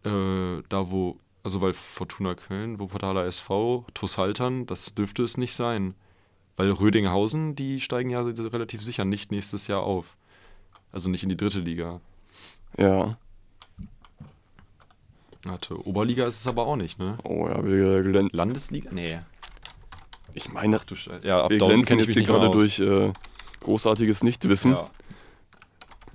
Äh, 0.04 0.62
da 0.70 0.92
wo, 0.92 1.20
also 1.44 1.62
weil 1.62 1.74
Fortuna 1.74 2.36
Köln, 2.36 2.80
Wuppertaler 2.80 3.26
SV, 3.26 3.86
TuS 3.94 4.18
Haltern, 4.18 4.66
das 4.66 4.94
dürfte 4.94 5.24
es 5.24 5.38
nicht 5.38 5.56
sein. 5.56 5.96
Weil 6.58 6.72
Rödinghausen, 6.72 7.56
die 7.56 7.82
steigen 7.82 8.10
ja 8.10 8.22
relativ 8.22 8.82
sicher 8.82 9.04
nicht 9.04 9.32
nächstes 9.32 9.68
Jahr 9.68 9.84
auf. 9.84 10.16
Also 10.92 11.10
nicht 11.10 11.24
in 11.24 11.30
die 11.30 11.38
dritte 11.38 11.60
Liga. 11.60 12.00
Ja. 12.78 13.18
Warte, 15.44 15.86
Oberliga 15.86 16.26
ist 16.26 16.40
es 16.40 16.48
aber 16.48 16.66
auch 16.66 16.76
nicht, 16.76 16.98
ne? 16.98 17.18
Oh 17.24 17.48
ja, 17.48 17.64
wir. 17.64 18.30
Landesliga? 18.32 18.90
Nee. 18.92 19.20
Ich 20.36 20.52
meine, 20.52 20.78
Ach, 20.80 20.84
du 20.84 20.96
ja, 21.24 21.46
ab 21.46 21.50
wir 21.50 21.58
glänzen 21.58 21.98
jetzt 21.98 22.12
hier 22.12 22.24
gerade 22.24 22.52
durch 22.52 22.80
äh, 22.80 23.14
großartiges 23.62 24.22
Nichtwissen. 24.22 24.74
Ja. 24.74 24.90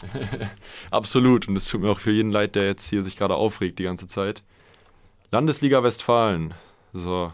Absolut. 0.90 1.48
Und 1.48 1.56
es 1.56 1.66
tut 1.66 1.80
mir 1.80 1.90
auch 1.90 2.00
für 2.00 2.10
jeden 2.12 2.30
leid, 2.30 2.54
der 2.54 2.66
jetzt 2.66 2.88
hier 2.88 3.02
sich 3.02 3.16
gerade 3.16 3.34
aufregt 3.34 3.78
die 3.78 3.84
ganze 3.84 4.06
Zeit. 4.06 4.42
Landesliga 5.32 5.82
Westfalen. 5.82 6.52
So. 6.92 7.32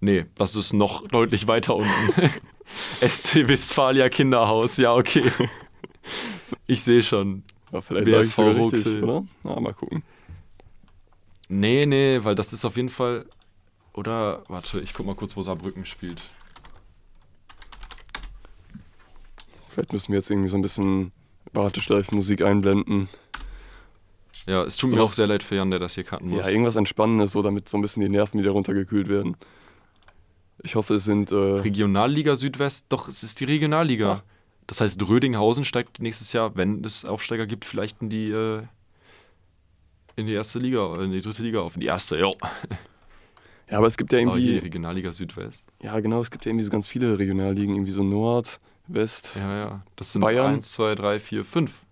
Nee, 0.00 0.26
das 0.34 0.56
ist 0.56 0.72
noch 0.72 1.06
deutlich 1.06 1.46
weiter 1.46 1.76
unten. 1.76 2.30
SC 3.00 3.46
Westfalia 3.46 4.08
Kinderhaus, 4.08 4.76
ja, 4.76 4.92
okay. 4.92 5.22
Ich 6.68 6.82
sehe 6.82 7.02
schon. 7.02 7.42
Ja, 7.72 7.80
vielleicht 7.80 8.04
BSV 8.04 8.36
sogar 8.36 8.56
richtig, 8.56 9.02
oder? 9.02 9.24
Na, 9.42 9.58
mal 9.58 9.74
gucken. 9.74 10.04
Nee, 11.48 11.86
nee, 11.86 12.20
weil 12.22 12.34
das 12.34 12.52
ist 12.52 12.64
auf 12.64 12.76
jeden 12.76 12.88
Fall. 12.88 13.26
Oder, 13.96 14.42
warte, 14.48 14.80
ich 14.80 14.92
guck 14.92 15.06
mal 15.06 15.14
kurz, 15.14 15.36
wo 15.36 15.42
Saarbrücken 15.42 15.86
spielt. 15.86 16.20
Vielleicht 19.70 19.92
müssen 19.92 20.12
wir 20.12 20.18
jetzt 20.18 20.30
irgendwie 20.30 20.50
so 20.50 20.56
ein 20.56 20.62
bisschen 20.62 21.12
Warteschleifmusik 21.52 22.42
einblenden. 22.42 23.08
Ja, 24.46 24.62
es 24.64 24.76
tut 24.76 24.90
so 24.90 24.96
mir 24.96 25.02
auch 25.02 25.08
sehr 25.08 25.26
leid 25.26 25.42
für 25.42 25.56
Jan, 25.56 25.70
der 25.70 25.80
das 25.80 25.94
hier 25.94 26.04
cutten 26.04 26.28
muss. 26.28 26.44
Ja, 26.44 26.50
irgendwas 26.50 26.76
Entspannendes, 26.76 27.32
so 27.32 27.40
damit 27.40 27.68
so 27.68 27.78
ein 27.78 27.80
bisschen 27.80 28.02
die 28.02 28.08
Nerven 28.10 28.38
wieder 28.38 28.50
runtergekühlt 28.50 29.08
werden. 29.08 29.36
Ich 30.62 30.74
hoffe, 30.74 30.94
es 30.94 31.04
sind. 31.04 31.32
Äh 31.32 31.34
Regionalliga 31.34 32.36
Südwest, 32.36 32.86
doch, 32.90 33.08
es 33.08 33.22
ist 33.22 33.40
die 33.40 33.44
Regionalliga. 33.44 34.08
Ja. 34.08 34.22
Das 34.66 34.80
heißt, 34.82 35.00
Rödinghausen 35.08 35.64
steigt 35.64 36.00
nächstes 36.00 36.32
Jahr, 36.34 36.54
wenn 36.54 36.84
es 36.84 37.04
Aufsteiger 37.06 37.46
gibt, 37.46 37.64
vielleicht 37.64 38.02
in 38.02 38.10
die, 38.10 38.30
äh, 38.30 38.62
in 40.16 40.26
die 40.26 40.34
erste 40.34 40.58
Liga, 40.58 41.02
in 41.02 41.12
die 41.12 41.22
dritte 41.22 41.42
Liga 41.42 41.60
auf. 41.60 41.76
In 41.76 41.80
die 41.80 41.86
erste, 41.86 42.18
ja. 42.18 42.30
Ja, 43.70 43.78
aber 43.78 43.86
es 43.86 43.96
gibt 43.96 44.12
ja 44.12 44.18
irgendwie. 44.18 44.42
die 44.42 44.58
Regionalliga 44.58 45.12
Südwest. 45.12 45.64
Ja, 45.82 45.98
genau, 46.00 46.20
es 46.20 46.30
gibt 46.30 46.44
ja 46.44 46.50
irgendwie 46.50 46.64
so 46.64 46.70
ganz 46.70 46.86
viele 46.86 47.18
Regionalligen, 47.18 47.74
irgendwie 47.74 47.92
so 47.92 48.04
Nord, 48.04 48.60
West. 48.86 49.32
Ja, 49.36 49.56
ja. 49.56 49.82
Das 49.96 50.12
sind 50.12 50.20
Bayern. 50.20 50.54
1, 50.54 50.72
2, 50.72 50.94
3, 50.94 51.18
4, 51.18 51.44
5. 51.44 51.82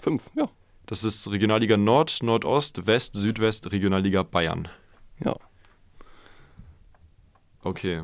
5, 0.00 0.30
ja. 0.34 0.48
Das 0.86 1.04
ist 1.04 1.30
Regionalliga 1.30 1.76
Nord, 1.76 2.18
Nordost, 2.22 2.86
West, 2.86 3.14
Südwest, 3.14 3.70
Regionalliga 3.72 4.22
Bayern. 4.24 4.68
Ja. 5.24 5.36
Okay. 7.62 8.02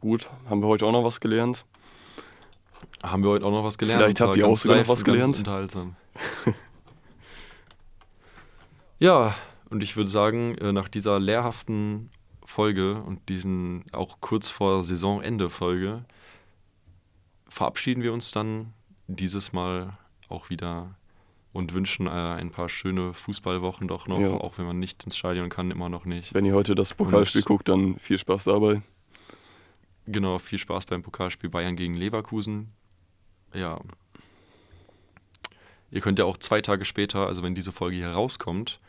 Gut, 0.00 0.30
haben 0.48 0.60
wir 0.60 0.68
heute 0.68 0.86
auch 0.86 0.92
noch 0.92 1.04
was 1.04 1.20
gelernt? 1.20 1.64
Haben 3.02 3.24
wir 3.24 3.30
heute 3.30 3.44
auch 3.44 3.50
noch 3.50 3.64
was 3.64 3.76
gelernt? 3.76 4.02
Vielleicht 4.02 4.20
habt 4.20 4.36
ihr 4.36 4.46
auch 4.46 4.56
sogar 4.56 4.78
noch 4.78 4.88
was 4.88 5.04
gelernt. 5.04 5.42
ja, 8.98 9.34
und 9.70 9.82
ich 9.82 9.96
würde 9.96 10.10
sagen, 10.10 10.56
äh, 10.58 10.72
nach 10.72 10.88
dieser 10.88 11.18
lehrhaften 11.18 12.10
Folge 12.44 13.02
und 13.02 13.28
diesen 13.28 13.84
auch 13.92 14.20
kurz 14.20 14.48
vor 14.48 14.82
Saisonende 14.82 15.50
Folge 15.50 16.04
verabschieden 17.48 18.02
wir 18.02 18.12
uns 18.12 18.30
dann 18.30 18.72
dieses 19.08 19.52
Mal 19.52 19.96
auch 20.28 20.50
wieder 20.50 20.94
und 21.52 21.72
wünschen 21.72 22.06
äh, 22.06 22.10
ein 22.10 22.50
paar 22.50 22.68
schöne 22.68 23.14
Fußballwochen 23.14 23.88
doch 23.88 24.06
noch, 24.06 24.20
ja. 24.20 24.30
auch 24.30 24.58
wenn 24.58 24.66
man 24.66 24.78
nicht 24.78 25.02
ins 25.04 25.16
Stadion 25.16 25.48
kann, 25.48 25.70
immer 25.70 25.88
noch 25.88 26.04
nicht. 26.04 26.34
Wenn 26.34 26.44
ihr 26.44 26.54
heute 26.54 26.74
das 26.74 26.94
Pokalspiel 26.94 27.42
und, 27.42 27.46
guckt, 27.46 27.68
dann 27.68 27.98
viel 27.98 28.18
Spaß 28.18 28.44
dabei. 28.44 28.82
Genau, 30.06 30.38
viel 30.38 30.58
Spaß 30.58 30.86
beim 30.86 31.02
Pokalspiel 31.02 31.48
Bayern 31.48 31.74
gegen 31.74 31.94
Leverkusen. 31.94 32.72
Ja. 33.54 33.80
Ihr 35.90 36.00
könnt 36.00 36.18
ja 36.18 36.26
auch 36.26 36.36
zwei 36.36 36.60
Tage 36.60 36.84
später, 36.84 37.26
also 37.26 37.42
wenn 37.42 37.54
diese 37.54 37.72
Folge 37.72 37.96
hier 37.96 38.10
rauskommt, 38.10 38.80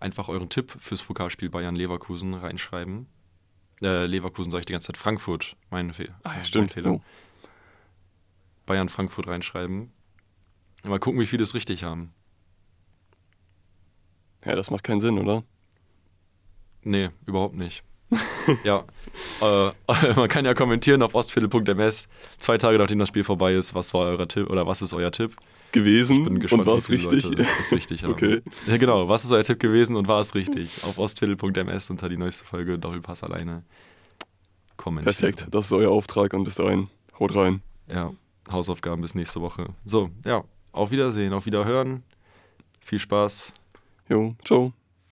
einfach 0.00 0.28
euren 0.28 0.48
Tipp 0.48 0.76
fürs 0.78 1.02
Pokalspiel 1.02 1.50
Bayern 1.50 1.76
Leverkusen 1.76 2.34
reinschreiben. 2.34 3.06
Äh, 3.82 4.06
Leverkusen 4.06 4.50
sage 4.50 4.60
ich 4.60 4.66
die 4.66 4.72
ganze 4.72 4.88
Zeit 4.88 4.96
Frankfurt, 4.96 5.56
mein, 5.70 5.92
Fe 5.92 6.14
Ach, 6.22 6.36
ja, 6.36 6.44
stimmt. 6.44 6.72
Fehler. 6.72 6.92
Oh. 6.92 7.02
Bayern 8.66 8.88
Frankfurt 8.88 9.26
reinschreiben. 9.26 9.92
Mal 10.84 10.98
gucken, 10.98 11.20
wie 11.20 11.26
viele 11.26 11.42
es 11.42 11.54
richtig 11.54 11.84
haben. 11.84 12.12
Ja, 14.44 14.54
das 14.54 14.70
macht 14.70 14.84
keinen 14.84 15.00
Sinn, 15.00 15.18
oder? 15.18 15.42
Nee, 16.82 17.10
überhaupt 17.26 17.54
nicht. 17.54 17.82
Ja, 18.64 18.84
äh, 19.40 20.12
man 20.16 20.28
kann 20.28 20.44
ja 20.44 20.54
kommentieren 20.54 21.02
auf 21.02 21.14
ostfille.ms, 21.14 22.08
zwei 22.38 22.58
Tage 22.58 22.78
nachdem 22.78 22.98
das 22.98 23.08
Spiel 23.08 23.24
vorbei 23.24 23.54
ist, 23.54 23.74
was 23.74 23.94
war 23.94 24.06
euer 24.06 24.28
Tipp 24.28 24.50
oder 24.50 24.66
was 24.66 24.82
ist 24.82 24.92
euer 24.92 25.12
Tipp? 25.12 25.36
Gewesen 25.72 26.18
ich 26.18 26.24
bin 26.24 26.40
gespannt, 26.40 26.62
und 26.62 26.66
war 26.66 26.76
es 26.76 26.88
richtig? 26.88 27.24
Leute 27.24 27.46
es 27.58 27.72
richtig 27.72 28.06
okay. 28.06 28.42
Ja, 28.66 28.76
genau, 28.76 29.08
was 29.08 29.24
ist 29.24 29.32
euer 29.32 29.42
Tipp 29.42 29.58
gewesen 29.58 29.96
und 29.96 30.06
war 30.06 30.20
es 30.20 30.34
richtig? 30.34 30.84
Auf 30.84 30.98
ostfille.ms 30.98 31.90
unter 31.90 32.08
die 32.08 32.16
neueste 32.16 32.44
Folge 32.44 32.78
Doppelpass 32.78 33.24
alleine 33.24 33.64
kommentieren. 34.76 35.14
Perfekt, 35.16 35.46
das 35.50 35.66
ist 35.66 35.72
euer 35.72 35.90
Auftrag 35.90 36.32
und 36.34 36.44
bis 36.44 36.54
dahin, 36.54 36.88
haut 37.18 37.34
rein. 37.34 37.62
Ja, 37.88 38.12
Hausaufgaben 38.50 39.02
bis 39.02 39.14
nächste 39.14 39.40
Woche. 39.40 39.68
So, 39.84 40.10
ja, 40.24 40.44
auf 40.72 40.90
Wiedersehen, 40.90 41.32
auf 41.32 41.46
Wiederhören. 41.46 42.02
Viel 42.80 42.98
Spaß. 42.98 43.52
Jo, 44.08 44.36
ciao. 44.44 44.72